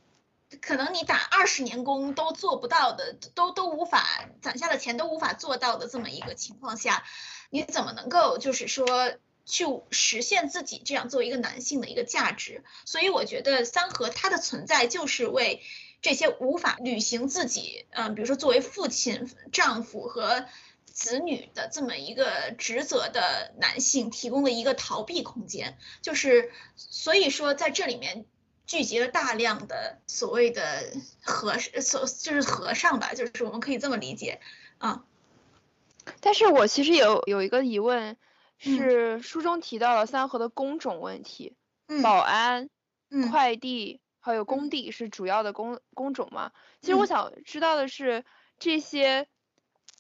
[0.60, 7.04] 可能你打二十年工都做不到的，都都无法攒下的钱都无法做到的这么一个情况下，
[7.52, 9.14] 你怎么能够就是说
[9.46, 12.64] 去实现自己这样作为一个男性的一个价值？
[12.86, 15.62] 所以我觉得三和它的存在就是为。
[16.06, 20.46] 这些无法履行自己，嗯，比如说作为父亲、丈夫和
[20.86, 25.80] 子女的这么一个职责的男性，提供了一个逃避空间。
[26.04, 28.28] 就是，所以说在这里面
[28.68, 30.94] 聚集了大量的所谓的
[31.24, 34.42] 和所就是和尚吧，就是我们可以这么理解
[34.78, 35.04] 啊。
[36.20, 38.16] 但是我其实有有一个疑问，
[38.60, 41.56] 是书中提到了三和的工种问题，
[42.04, 42.70] 保安、
[43.32, 44.02] 快递。
[44.26, 46.52] 还有工地是主要的工工种嘛？
[46.82, 48.26] 其实我想知道的是，
[48.58, 49.28] 这些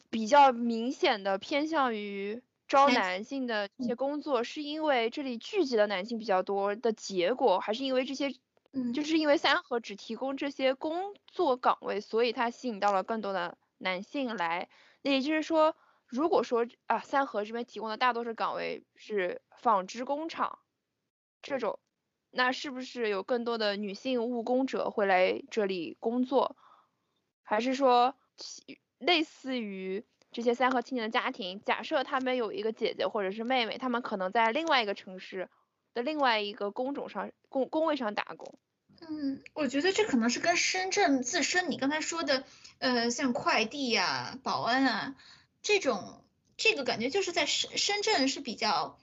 [0.09, 8.35] 比较明显的偏向于招男性的这些工作，是因为这里聚集的男性比较多的结果，还是因为这些，
[8.73, 14.69] 嗯就是因为三河只提供这些工作岗位，所以它吸引到了更多的男性来。
[15.03, 15.75] 那也就是说，
[16.07, 20.57] 如果说啊三河这边提供的大多数岗位是纺织工厂
[21.43, 21.77] 这种，
[22.35, 26.57] 那是不是有更多的女性务工者会来这里工作？
[27.43, 28.15] 还是说
[28.99, 35.49] 类似于这些三和青年的家庭，假设他们有一个姐姐或者是妹妹，他们可能在另外一个城市
[35.93, 38.53] 的另外一个工种上工工位上打工？
[38.99, 42.43] 嗯，我觉得这可能是跟深圳自身你刚才说的，
[42.79, 45.15] 呃，像快递呀、保安啊
[45.61, 46.21] 这种，
[46.57, 48.97] 这个感觉就是在深深圳是比较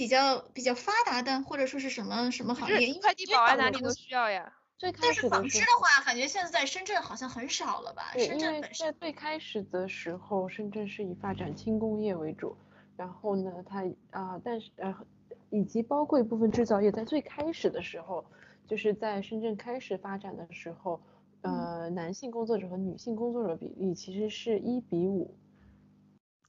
[0.00, 2.90] 比较比较发达的，或者说是什么什么行业？
[3.02, 4.50] 快递保安哪里都需要呀。
[4.78, 8.10] 最开但是纺始的时织的话，感觉现在在深圳好像很少了吧？
[8.14, 12.56] 对，深因为在圳本身，最开始的时候，深圳是以发展轻工业为主，
[12.96, 15.06] 然后呢，它啊、但是呃，
[15.50, 18.24] 以及包括一部分制造业，在最开始的时候，
[18.66, 20.98] 就是在深圳开始发展的时候，
[21.42, 25.36] 呃，男性工作者和女性工作者比例其实是一比五，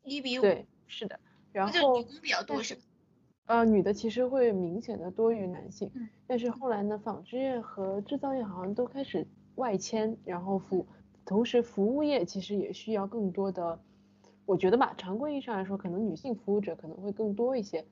[0.03, 1.19] 一比五，对，是的，
[1.51, 2.81] 然后女工比较多是吧？
[3.47, 10.87] 呃，女的其实会明显的多于男性，嗯但是后来呢，纺织业和制造业好像都开始外迁，然后服，
[11.25, 13.83] 同时服务业其实也需要更多的，
[14.45, 17.85] 我觉得吧，常规意义上来说，可能女性服务者可能会更多一些。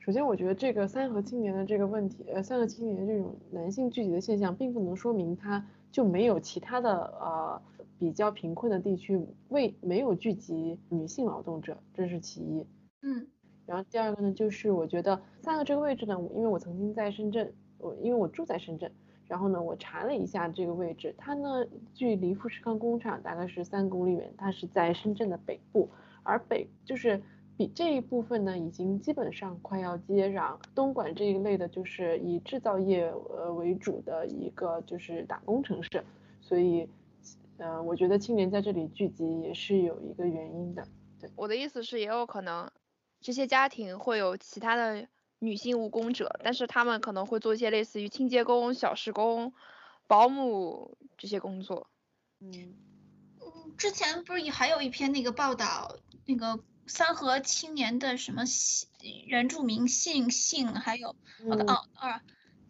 [0.00, 7.62] 首先，我觉得这个三和青年的这个问题，呃，三和青年这种男性聚集的现象，并不能说明他就没有其他的呃
[7.98, 12.66] 比较贫困的地区为没有聚集女性劳动者，这是其一。
[13.02, 13.26] 嗯
[13.66, 18.90] 然后第二个呢，就是我觉得三个这个位置呢，因为我曾经在深圳，我因为我住在深圳，
[19.26, 25.88] 然后呢，我查了一下这个位置，它呢距离富士康工厂大概是三公里远，它是在深圳的北部，
[26.22, 27.22] 而北就是
[27.56, 36.04] 比这一部分呢，已经基本上快要接壤东莞这一类的，就是以制造业呃为主的一个就是打工城市，
[36.40, 36.88] 所以
[37.56, 40.86] 呃，我觉得青年在这里聚集也是有一个原因的。
[41.20, 41.30] 对。
[41.36, 42.68] 我的意思是，也有可能
[43.24, 45.08] 这些家庭会有其他的
[45.38, 49.54] 女性务工者，但是他们可能会做一些类似于清洁工、小时工、
[50.06, 51.88] 保姆这些工作。
[52.40, 52.74] 嗯。
[53.40, 55.96] 嗯，之前不是也还有一篇那个报道，
[56.26, 58.90] 那个三河青年的什么姓
[59.24, 62.20] 原住民姓姓，还有哦嗯哦二，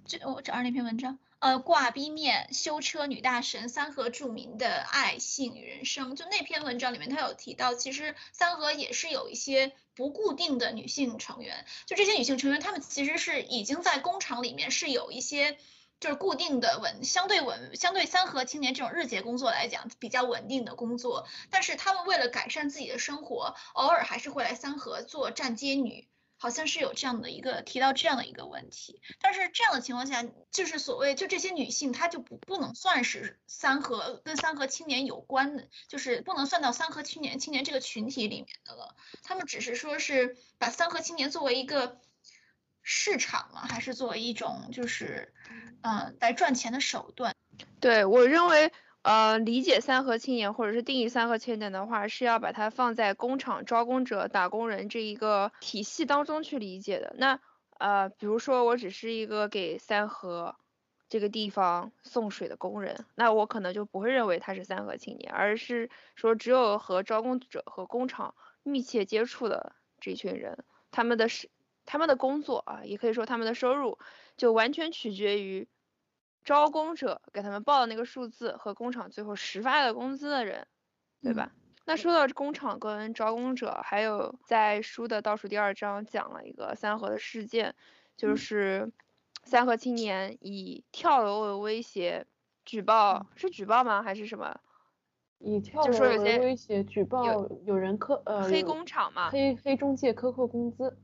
[0.07, 15.59] 这我找着那篇文章，呃，挂逼面修车女大神三河著名的爱性与人生，就那篇文章里面他有提到，其实三河也是有一些不固定的女性成员，就这些女性成员，她们其实是已经在工厂里面是有一些。
[16.01, 26.07] 就是固定的稳，相对稳，相对三和青年这种日结工作来讲比较稳定的工作，但是他们为了改善自己的生活，偶尔还是会来三和做站街女，
[26.45, 29.01] 好像是有这样的一个提到这样的一个问题。
[29.19, 38.95] 但是这样的情况下，就是所谓就这些女性，她就不不能算是三和跟三和青年有关的，就是不能算到三和青年青年这个群体里面的了。
[39.23, 41.99] 他们只是说是把三和青年作为一个
[42.83, 45.33] 市场嘛，还是作为一种就是
[45.83, 47.35] 嗯、呃来赚钱的手段？
[47.81, 48.71] 对，我认为，
[49.05, 57.15] 呃，理解三和青年或者是定义三和青年的话，是要把它放在工厂招工者、打工人这一个体系当中去理解的。
[57.19, 57.39] 那，
[57.77, 60.57] 呃，比如说我只是一个给三河
[61.11, 71.51] 这个地方送水的工人，那我可能就不会认为他是三和青年，而是说只有和招工者和工厂密切接触的这群人，他们的是
[71.85, 73.99] 他们的工作啊，也可以说他们的收入，
[74.39, 75.69] 就完全取决于
[76.45, 80.67] 招工者给他们报的那个数字和工厂最后实发的工资的人，
[81.23, 81.51] 对吧？
[81.87, 87.75] 那说到工厂跟招工者，还有在书的倒数第二章讲了一个三河的事件，
[88.17, 88.93] 就嗯是
[89.45, 92.27] 三河青年以跳楼为威胁
[92.65, 94.03] 举报，是举报吗？
[94.03, 94.61] 还是什么
[95.45, 99.31] 以跳就楼为说有些威胁举报有人克呃黑工厂嘛？
[99.31, 100.97] 黑黑中介克扣工资，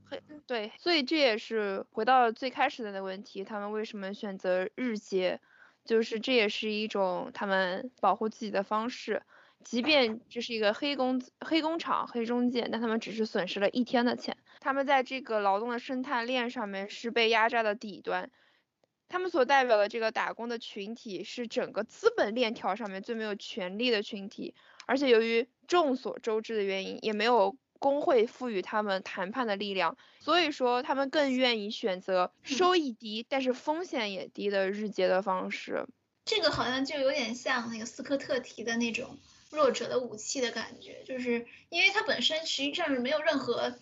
[0.46, 5.40] 对，所以这也是回到最开始的那个问题，他们为什么选择日结？
[5.84, 9.22] 就是这也是一种他们保护自己的方式，
[9.64, 18.30] 即便这是一个黑工黑工厂、黑中介，但他们只是损失了一天的钱，他们在这个劳动的生态链上面是被压榨的底端，
[19.10, 24.54] 他们所代表的这个打工的群体是整个资本链条上面最没有权利的群体，
[24.86, 35.86] 而且由于众所周知的原因，也没有工会赋予他们谈判的力量，所以说他们更愿意选择收益低但是风险也低的日结的方式。
[36.24, 39.18] 这个好像就有点像那个斯科特提的那种
[39.50, 43.74] 弱者的武器的感觉，就是因为它本身实际上是没有任何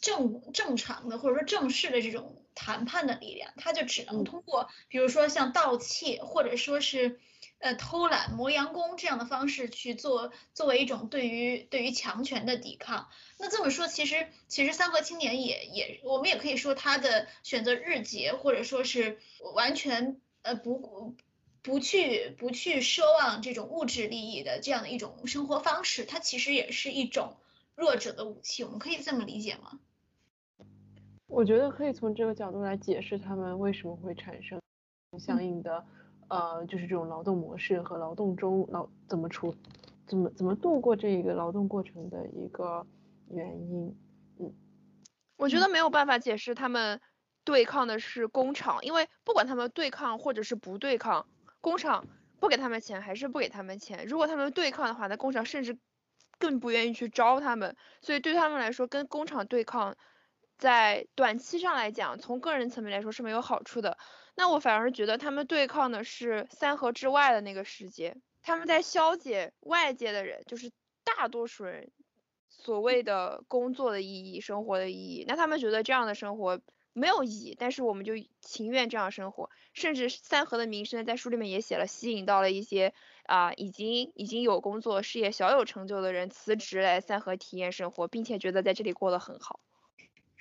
[0.00, 7.20] 正正常的或者说正式的这种谈判的力量，他就只能通过，比如说像盗窃或者说是
[7.58, 13.08] 呃偷懒、磨洋工这样的方式去做，作为一种对于对于强权的抵抗。
[13.38, 19.18] 那这么说，其实其实三和青年也也，我们也可以说他的选择日结，或者说是
[19.54, 21.16] 完全呃不
[21.62, 27.36] 不去不去奢望这种物质利益的这样的一种生活方式，它其实也是一种。
[27.76, 29.80] 弱者的武器，我们可以这么理解吗？
[31.30, 34.60] 我觉得可以从这个角度来解释他们为什么会产生
[35.18, 35.84] 相应的，
[36.28, 39.54] 呃，就是这种劳动模式和劳动中劳怎么处，
[40.06, 42.84] 怎么怎么度过这一个劳动过程的一个
[43.28, 43.96] 原因。
[44.40, 44.52] 嗯，
[45.36, 47.00] 我觉得没有办法解释他们
[47.44, 51.26] 对抗的是工厂，因为不管他们对抗或者是不对抗，
[51.60, 52.04] 工厂
[52.40, 54.04] 不给他们钱还是不给他们钱。
[54.06, 55.78] 如果他们对抗的话，那工厂甚至。
[56.38, 59.94] 更不愿意去招他们，所以对他们来说，跟工厂对抗，
[60.60, 63.98] 在短期上来讲，从个人层面来说是没有好处的。
[64.36, 70.70] 那我反而觉得他们对抗的是三河之外的那个世界，他们在消解外界的人，就是
[71.02, 71.90] 大多数人
[72.48, 75.24] 所谓的工作的意义、生活的意义。
[75.26, 76.60] 那他们觉得这样的生活。
[76.92, 79.48] 没有意义，但是我们就情愿这样生活。
[79.72, 82.92] 甚至三河的名声在书里面也写了，吸引到了一些
[83.26, 89.60] 啊已经已经有工作、事业小有成就的人辞职来三河体验生活，并且觉得在这里过得很好。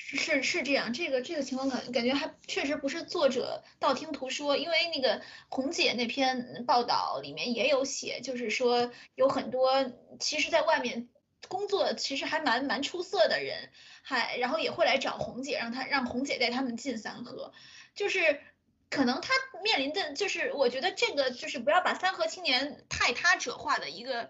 [0.02, 11.08] 是是这样，这个这个情况感感觉还确实不是作者道听途说，因为那个红姐那篇报道里面也有写，就是说有很多其实在外面。
[11.48, 13.72] 工作其实还蛮蛮出色的人，
[14.04, 17.54] 还然后也会来找红姐，让她让红姐带他们进三河，
[17.96, 18.42] 就是
[18.90, 19.34] 可能他
[19.64, 24.30] 面临的就是，我觉得这个就是不要把三河青年太他者化的一个，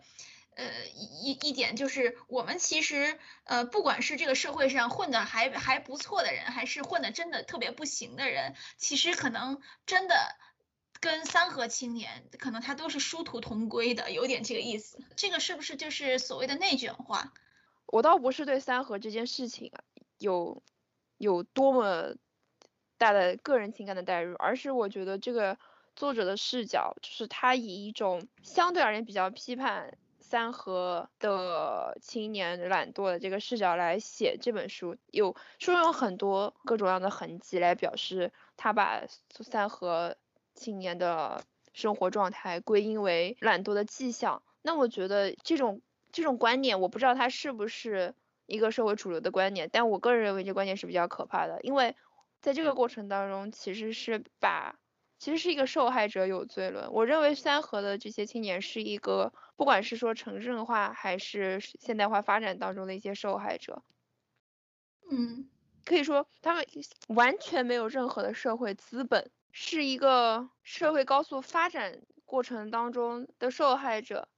[0.56, 10.16] 呃一一点就是，我们其实呃不管是这个社会上混的还还不错的人，还是混的真的特别不行的人，其实可能真的。
[11.02, 15.00] 跟三和青年可能他都是殊途同归的，有点这个意思。
[15.16, 17.32] 这个是不是就是所谓的内卷化？
[17.86, 19.80] 我倒不是对三和这件事情啊
[20.18, 20.62] 有
[21.18, 22.16] 有多么
[22.98, 25.58] 大的个人情感的代入，而是我觉得这个
[25.96, 29.98] 作者的视角，就是他以一种相对而言比较批判
[30.30, 40.16] 三和的青年懒惰的这个视角来写这本书，有书中有很多各种各样的痕迹来表示他把三和。
[40.56, 48.14] 青年的生活状态归因为懒惰的迹象，那我觉得这种这种观点，我不知道它是不是
[48.46, 51.96] 一个社会主流的观点，但我个人认为这观点是比较可怕的，因为
[52.42, 54.76] 在这个过程当中，其实是把
[55.18, 56.92] 其实是一个受害者有罪论。
[56.92, 63.84] 我认为三河的这些青年是一个，不管是说城镇化还是现代化发展当中的一些受害者，
[65.12, 65.50] 嗯，
[65.84, 66.66] 可以说他们
[67.08, 69.30] 完全没有任何的社会资本。
[69.52, 74.30] 是一个社会高速发展过程当中的受害者，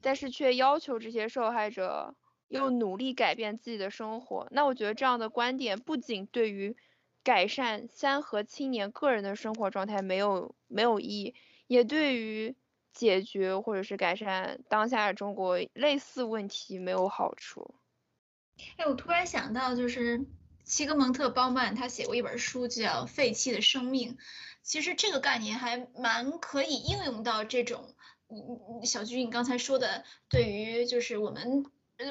[0.00, 2.16] 但是却要求这些受害者
[2.48, 4.48] 又努力改变自己的生活。
[4.50, 6.76] 那我觉得这样的观点不仅对于
[7.22, 11.34] 改善三和青年个人的生活状态没有没有意义，
[11.68, 12.56] 也对于
[12.92, 17.74] 解决或者是改善当下中国类似问题没有好处。
[18.76, 20.26] 哎，我突然想到就是。
[20.62, 24.12] 西格蒙特·鲍曼他写过一本书叫《废弃的生命》，
[24.62, 27.92] 其实这个概念还蛮可以应用到这种，
[28.28, 31.64] 嗯，小菊你刚才说的，对于就是我们，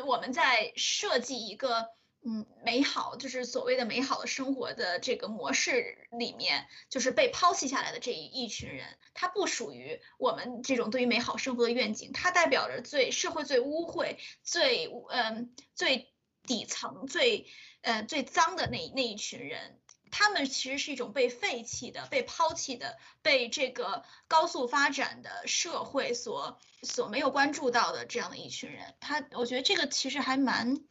[0.05, 1.87] 我们在设计一个，
[2.23, 16.13] 嗯，美好，就是所谓的美好的生活的这个模式里面，就是被抛弃下来的这一一群人，他不属于我们这种对于美好生活的愿景，他代表着最社会最污秽、最嗯最
[16.43, 17.47] 底层最。
[17.81, 19.79] 呃，最脏的那那一群人，
[20.11, 28.95] 他们其实是一种被废弃的、被抛弃的、被这个高速发展的社会所所没有关注到的这样的一群人。
[28.99, 30.81] 他，我觉得这个其实还蛮，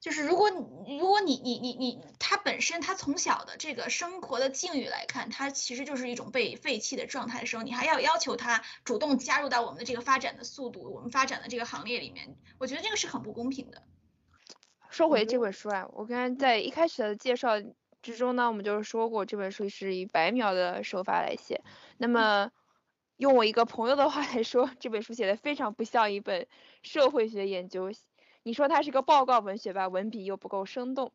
[0.00, 13.82] 就是如果如果你你你你他本身他从小的这个生活的境遇来看，他其实就是一种被废弃的状态的时候，你还要要求他主动加入到我们的这个发展的速度、我们发展的这个行列里面，我觉得这个是很不公平的。
[14.88, 17.60] 说回这本书啊，我刚才在一开始的介绍
[18.02, 21.62] 之中呢，我们就是说过这本书是以白描的手法来写。
[21.98, 22.50] 那么
[23.18, 26.46] 用我一个朋友的话来说，这本书写的非常不像一本
[26.82, 27.92] 社会学研究
[28.42, 31.12] 你说它是个报告文学吧，文笔又不够生动。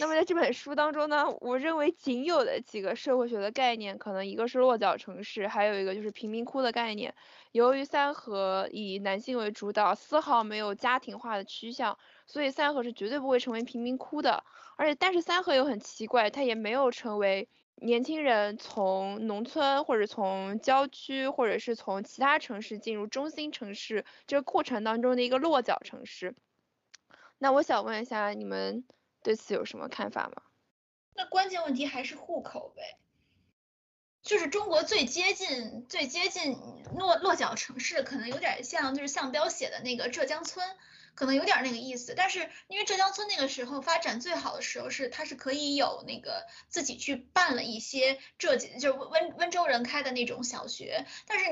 [0.00, 7.14] 那么在这本书当中呢，我认为仅有的几个社会学的概念，可能一个是落脚城市，还有一个就是贫民窟的概念。
[7.52, 14.44] 由于三河以男性为主导，丝毫没有家庭化的趋向，所以三河是绝对不会成为贫民窟的。
[14.76, 26.36] 而且，但是三河又很奇怪，它也没有成为年轻人从农村或者从郊区或者是从其他城市进入中心城市这个过程当中的一个落脚城市。
[27.38, 28.84] 那我想问一下，你们
[29.22, 30.42] 对此有什么看法吗？
[31.14, 32.98] 那关键问题还是户口呗，
[34.22, 36.56] 就是中国最接近、最接近
[36.96, 40.64] 落落脚城市，可能有点像就是向彪写的那个浙江村。
[41.18, 51.44] 可能有点那个意思，但是因为浙江村那个时候发展最好的时候是它是可以有那个自己去办了一些浙就是温温州人开的那种小学，但是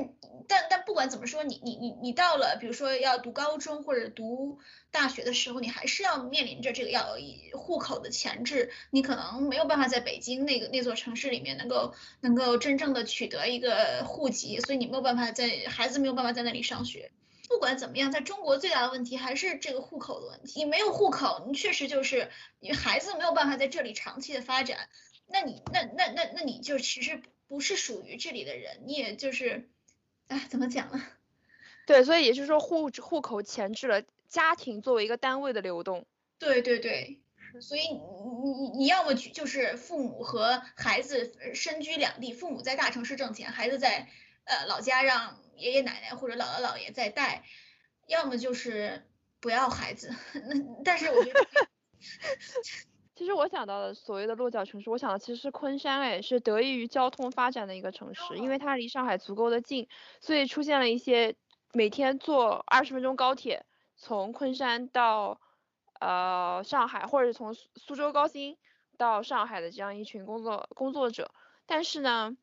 [0.46, 4.60] 但但不管怎么说，你你你你到了比如说要读高中或者读
[4.92, 17.10] 大学的时候，你还是要面临着这个要以户口的前置，你可能没有办法在北京那个那座城市里面能够能够真正的取得一个户籍，所以你没有办法在孩子没有办法在那里上学。
[17.48, 20.60] 不管怎么样，在中国最大的问题还是这个户口的问题。
[20.60, 22.30] 你没有户口，你确实就是
[22.60, 24.88] 你孩子没有办法在这里长期的发展。
[25.26, 29.68] 那你那那那那你就其实不是属于这里的人，你也就是，
[30.28, 31.02] 哎，怎么讲呢？
[31.86, 36.04] 对，所以也就是说户户口前置了家庭作为一个单位的流动。
[36.38, 37.20] 对对对，
[37.60, 44.08] 所以你你你要么就是父母和孩子身居两地，父母在大城市挣钱，孩子在
[44.44, 45.38] 呃老家让。
[45.56, 47.44] 爷爷奶奶或者姥姥姥爷在带，
[48.06, 49.02] 要么就是
[49.40, 50.14] 不要孩子。
[50.48, 51.40] 那但是我觉得，
[53.16, 59.88] 其实我想到的所谓的落脚城市，我想的其实是昆山，哎，是得益于交通发展的一个城市，因为它离上海足够的近，
[60.20, 61.34] 所以出现了一些
[61.72, 63.64] 每天坐二十分钟高铁
[63.96, 65.40] 从昆山到
[66.00, 68.58] 呃上海，或者从苏州高新
[68.98, 71.32] 到上海的这样一群工作工作者。
[71.64, 72.36] 但是呢。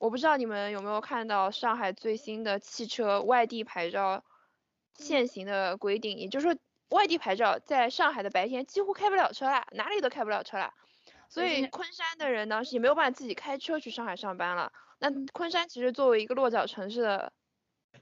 [0.00, 4.24] 我不知道你们有没有看到上海最新的汽车外地牌照
[4.94, 6.56] 限行的规定，也就是说，
[6.88, 10.72] 外地牌照在上海的白天几乎开不了车了，哪里都开不了车了。
[11.28, 14.72] 所以昆山的人呢，是也没有办法自己开车去上海上班了。
[14.98, 17.34] 那昆山其实作为一个落脚城市的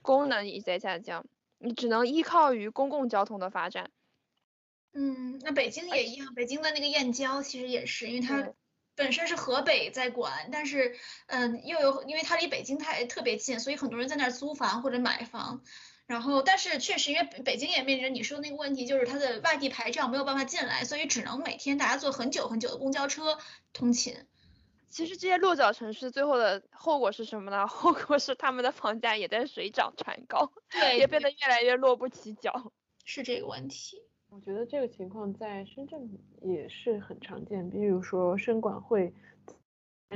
[0.01, 1.25] 功能也在下降，
[1.57, 3.91] 你只能依靠于公共交通的发展。
[4.93, 8.53] 嗯，那北京也一样，北京的那个燕郊其实也是，因为它。
[8.99, 10.97] 本身是河北在管，但是，
[11.27, 15.63] 嗯，又有因为它离北京太特别近，所以很多人在那儿租房或者买房。
[16.05, 23.37] 然后，但是确实，因为北京也面临着你说的那个问题，就是它的外地牌照没有办法进来，所以只能每天大家坐很久很久的公交车
[23.71, 24.17] 通勤。
[24.89, 27.65] 其实这些落脚城市最后的后果是什么呢？
[27.69, 32.73] 后果是他们的房价也在水涨船高，对，也变得越来越落不起脚，
[33.05, 34.01] 是这个问题。
[34.31, 36.09] 我觉得这个情况在深圳
[36.41, 39.11] 也是很常见，比如说深管会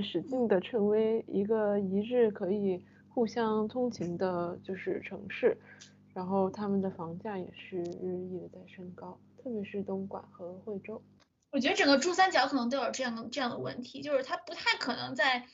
[0.04, 5.58] 使劲的成为一个一日可以互相通勤的，就是城市，
[6.14, 11.02] 然后他们的房价也是日益的在升高，特别是东莞和惠州。
[11.52, 15.46] 我觉得整个珠三角可能都有这样的这样的问题，就是它不太可能在。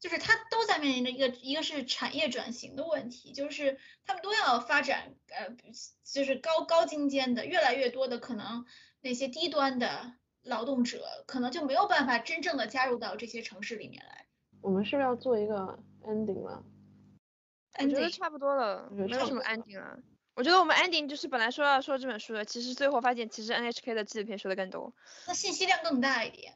[0.00, 5.56] 就是它都在面临着一个，一个是产业转型的问题，就是他们都要发展，呃，
[6.04, 8.66] 就是高高精尖的，越来越多的可能
[9.00, 14.26] 那些低端的劳动者可能就没有办法真正的加入到这些城市里面来。
[14.60, 16.62] 我们是不是要做一个 ending 了？
[17.78, 19.98] 我觉得差不多了，没有什么 ending 了。
[20.34, 24.92] 我觉得我们 ending 就是本来说要说这本书的，其实最后发现其实 NHK 的纪录片说的更多，
[25.26, 26.54] 那信息量更大一点。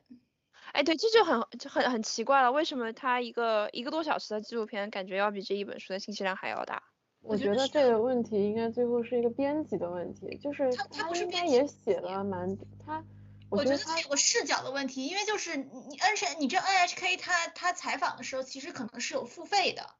[0.73, 6.83] 哎，对，这就很就很很奇怪了，为什么他一个一个多小时的纪录片，感觉要比这一本书的信息量还要大？
[7.21, 12.57] 我觉得这个问题应该最后是一个编辑的问题，就是他应该也写了蛮
[12.87, 13.03] 他，
[13.51, 19.91] 我觉得他有个视角的问题，因为就是你 N H 你这 N H K 他他采访的时候，其实可能是有付费的，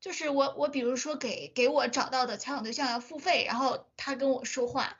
[0.00, 4.96] 就是我我比如说给给我找到的采访对象要付费，然后他跟我说话。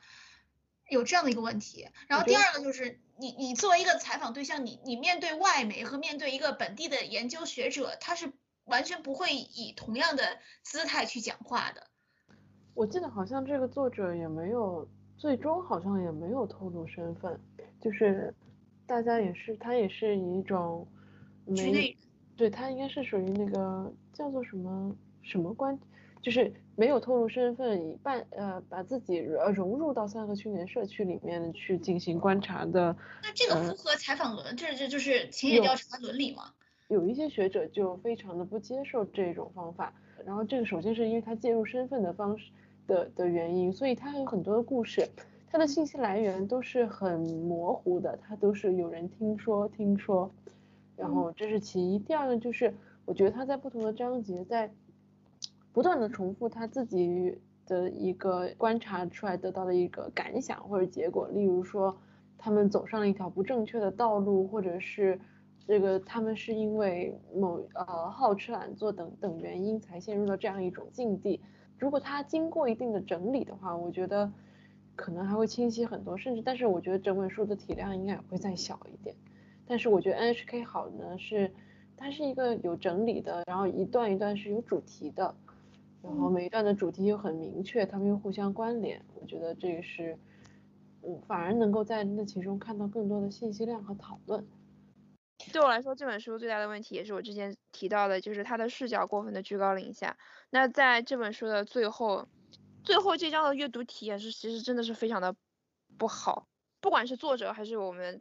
[0.91, 8.33] 有这样的一个问题，然后第二个就是你你作为一个采访对象，你你面对外媒和面对一个本地的研究学者，他是
[8.65, 11.87] 完全不会以同样的姿态去讲话的。
[12.73, 14.85] 我记得好像这个作者也没有，
[15.17, 17.39] 最终好像也没有透露身份，
[17.79, 18.35] 就是
[18.85, 20.85] 大家也是他也是以一种
[21.45, 21.97] 没，
[22.35, 25.79] 对他应该是属于那个叫做什么什么关。
[26.21, 32.95] 就是没有透露身份，以半呃把自己呃融入到三河青年社区里面去进行观察的。
[33.23, 36.53] 那这个符合采访伦，这这就是田野调查伦理吗？
[36.87, 39.93] 有一些学者就非常的不接受这种方法，
[40.25, 42.51] 然后这个首先是因为他介入身份的方式
[42.85, 45.07] 的的原因，所以他有很多的故事，
[45.49, 50.29] 他的信息来源都是很模糊的，他都是有人听说听说，
[50.97, 51.97] 然后这是其一。
[51.97, 52.73] 第二个就是，
[53.05, 54.69] 我觉得他在不同的章节在
[55.73, 61.97] 不断的重复他自己的一个观察出来得到的一个感想或者结果，例如说
[62.37, 65.19] 他们走上了一条不正确的道路，或者是
[65.67, 71.41] 这个他们是因为某呃好吃懒做等等原因才陷入了这样一种境地。
[71.77, 74.31] 如果他经过一定的整理的话，我觉得。
[74.93, 79.15] 可能还会清晰很多，甚至，但是我觉得整本书的体量应该也会再小一点。
[79.65, 81.49] 但是我觉得 NHK 好呢是，
[81.97, 85.33] 它是一个有整理的，然后一段一段是有主题的，
[86.03, 89.03] 然后每一段的主题又很明确，他们又互相关联。
[89.15, 90.17] 我觉得这个是，
[91.01, 94.47] 我反而能够在那其中看到更多的信息量和讨论。
[95.51, 100.17] 对我来说，这本书最大的问题也是我之前提到的，就是它的视角过分的居高临下。
[100.49, 102.27] 那在这本书的最后。
[102.83, 105.35] 最后这章的阅读体验是，其实真的是非常的
[105.99, 106.47] 不好，
[106.79, 108.19] 不管是作者还是我们，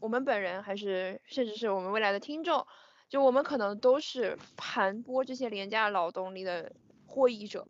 [0.00, 2.66] 我们本人还是甚至是我们未来的听众，
[3.10, 6.72] 就我们可能都是盘剥这些廉价劳动力的
[7.08, 7.66] 获益者。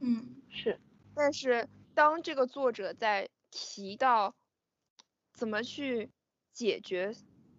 [0.00, 0.80] 嗯，是。
[1.14, 4.34] 但是当这个作者在提到
[5.34, 6.10] 怎么去
[6.52, 7.14] 解决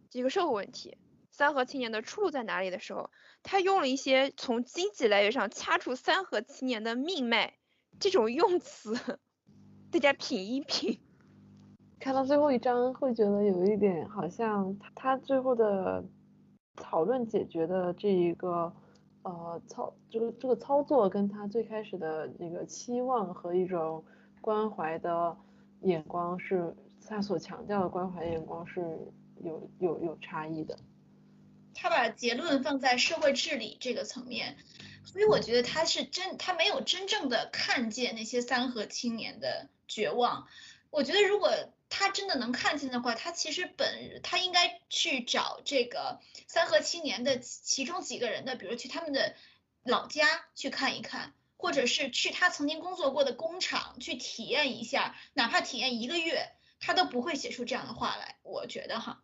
[0.09, 0.97] 这个社会问题，
[1.29, 3.11] 三和青年的出路在哪里的时候，
[3.43, 7.53] 他用了一些从经济来源上掐出三和青年的命脉。
[7.97, 8.93] 这种用词，
[9.89, 10.99] 大家品一品。
[11.97, 16.03] 看到最后一章，会觉得有一点好像他最后的
[16.75, 18.73] 讨论解决的这一个
[19.26, 24.05] 呃操这个这个操作，跟他最开始的那个期望和一种
[24.39, 25.36] 关怀的
[25.82, 28.97] 眼光是，他所强调的关怀眼光是
[29.43, 30.78] 有有有差异的。
[31.73, 34.55] 他把结论放在社会治理这个层面。
[35.03, 40.47] 所以我觉得他是真，他没有真正的看见那些三和青年的绝望。
[40.89, 41.49] 我觉得如果
[41.89, 49.36] 他真的能看见的话，他其实本他应该去找这个三和青年的其中几个人的，比如去他们的
[49.83, 50.25] 老家
[50.55, 58.38] 去看一看，或者是去他曾经工作过的工厂去体验一下，哪怕体验一个月，他都不会写出这样的话来。
[58.43, 59.21] 我觉得哈。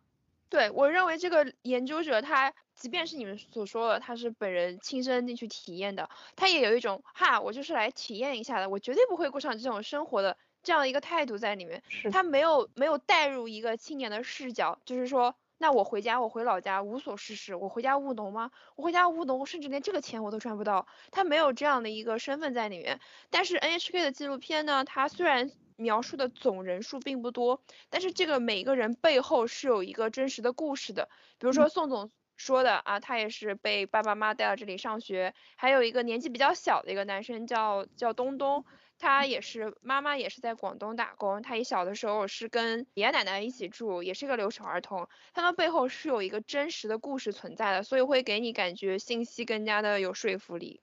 [0.48, 11.82] 对我认为这个研究者他，即便是你们所说的他是本人亲身进去体验的，他也有一种哈，我就是来体验一下的，我绝对不会过上这种生活的这样一个态度在里面。
[12.12, 18.50] 他没有没有带入一个青年的视角，就是说，那我回家，我回老家无所事事，我回家务农吗？
[18.76, 20.86] 我回家务农，甚至连这个钱我都赚不到。
[21.10, 23.00] 他没有这样的一个身份在里面。
[23.30, 25.50] 但是 NHK 的纪录片呢，它虽然。
[25.74, 27.60] 描述的总人数并不多，
[27.90, 31.08] 但是这个每个人背后是有一个真实的故事的。
[31.38, 38.64] 比如说宋总说的啊，他也是被爸爸妈妈带到这里上学，还有一个年纪比较小的一个男生叫叫东东，
[39.02, 50.80] 他也是妈妈也是在广东打工，他也小的时候是跟爷爷奶奶一起住，也是个留守儿童，他们背后是有一个真实的故事存在的，所以会给你感觉信息更加的有说服力。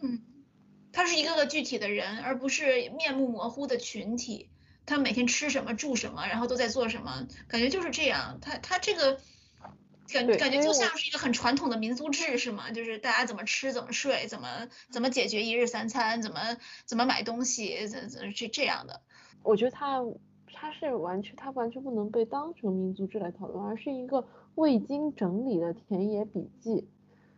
[0.00, 0.22] 嗯。
[0.92, 4.48] 他是一个个具体的人，而不是面目模糊的群体。
[4.86, 8.38] 他每天吃什么、住什么，然后都在做什么，感觉就是这样。
[8.40, 9.20] 他他这个
[10.12, 12.70] 感感觉就像是一个很传统的民族志，是吗？
[12.70, 16.40] 就是大家怎么吃、怎么睡、怎么怎么解决一日三餐、怎么
[16.84, 19.02] 怎么买东西，怎怎这这样的。
[19.42, 20.04] 我觉得他
[20.52, 26.88] 他是完全他完全不能被当成民族志来讨论，而是一个未经整理的田野笔记。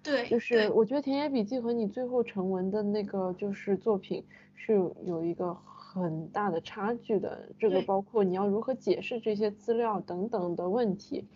[0.02, 7.50] 对，就是我觉得田野笔记和你最后成文的那个就是作品是有一个很大的差距的。
[7.58, 11.26] 这个包括你要如何解释这些资料等等的问题。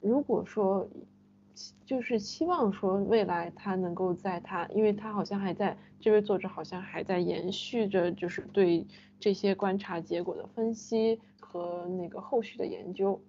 [0.00, 0.88] 如果说
[1.84, 8.86] 就是希望说未来他能够在他，因为他好像还在这位作者好像还在延续着就是对
[9.18, 13.20] 这些观察结果的分析和那个后续的研究，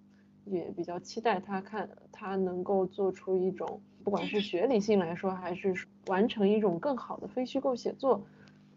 [0.46, 3.82] 也比较期待他看他能够做出一种。
[4.04, 5.74] 不管是学理性来说，还是
[6.08, 8.26] 完成一种更好的非虚构写作，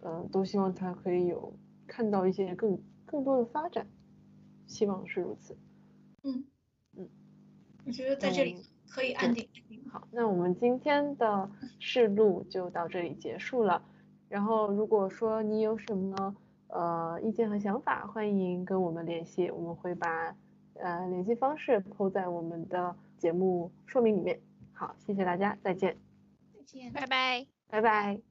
[0.03, 1.53] 嗯，都希望他可以有
[1.87, 3.87] 看到一些更更多的发展，
[4.67, 5.57] 希望是如此。
[6.25, 6.45] 嗯，
[7.91, 8.57] 我觉得在这里
[8.89, 9.49] 可以安定。
[9.91, 13.83] 好，那我们今天的试录就到这里结束了。
[14.29, 16.37] 然后如果说你有什么
[16.69, 20.37] 呃意见和想法，欢迎跟我们联系，我们会把
[20.75, 24.41] 呃联系方式铺在我们的节目说明里面。
[24.73, 25.97] 好，谢谢大家，再见。
[26.55, 28.30] 再见，拜拜，拜拜。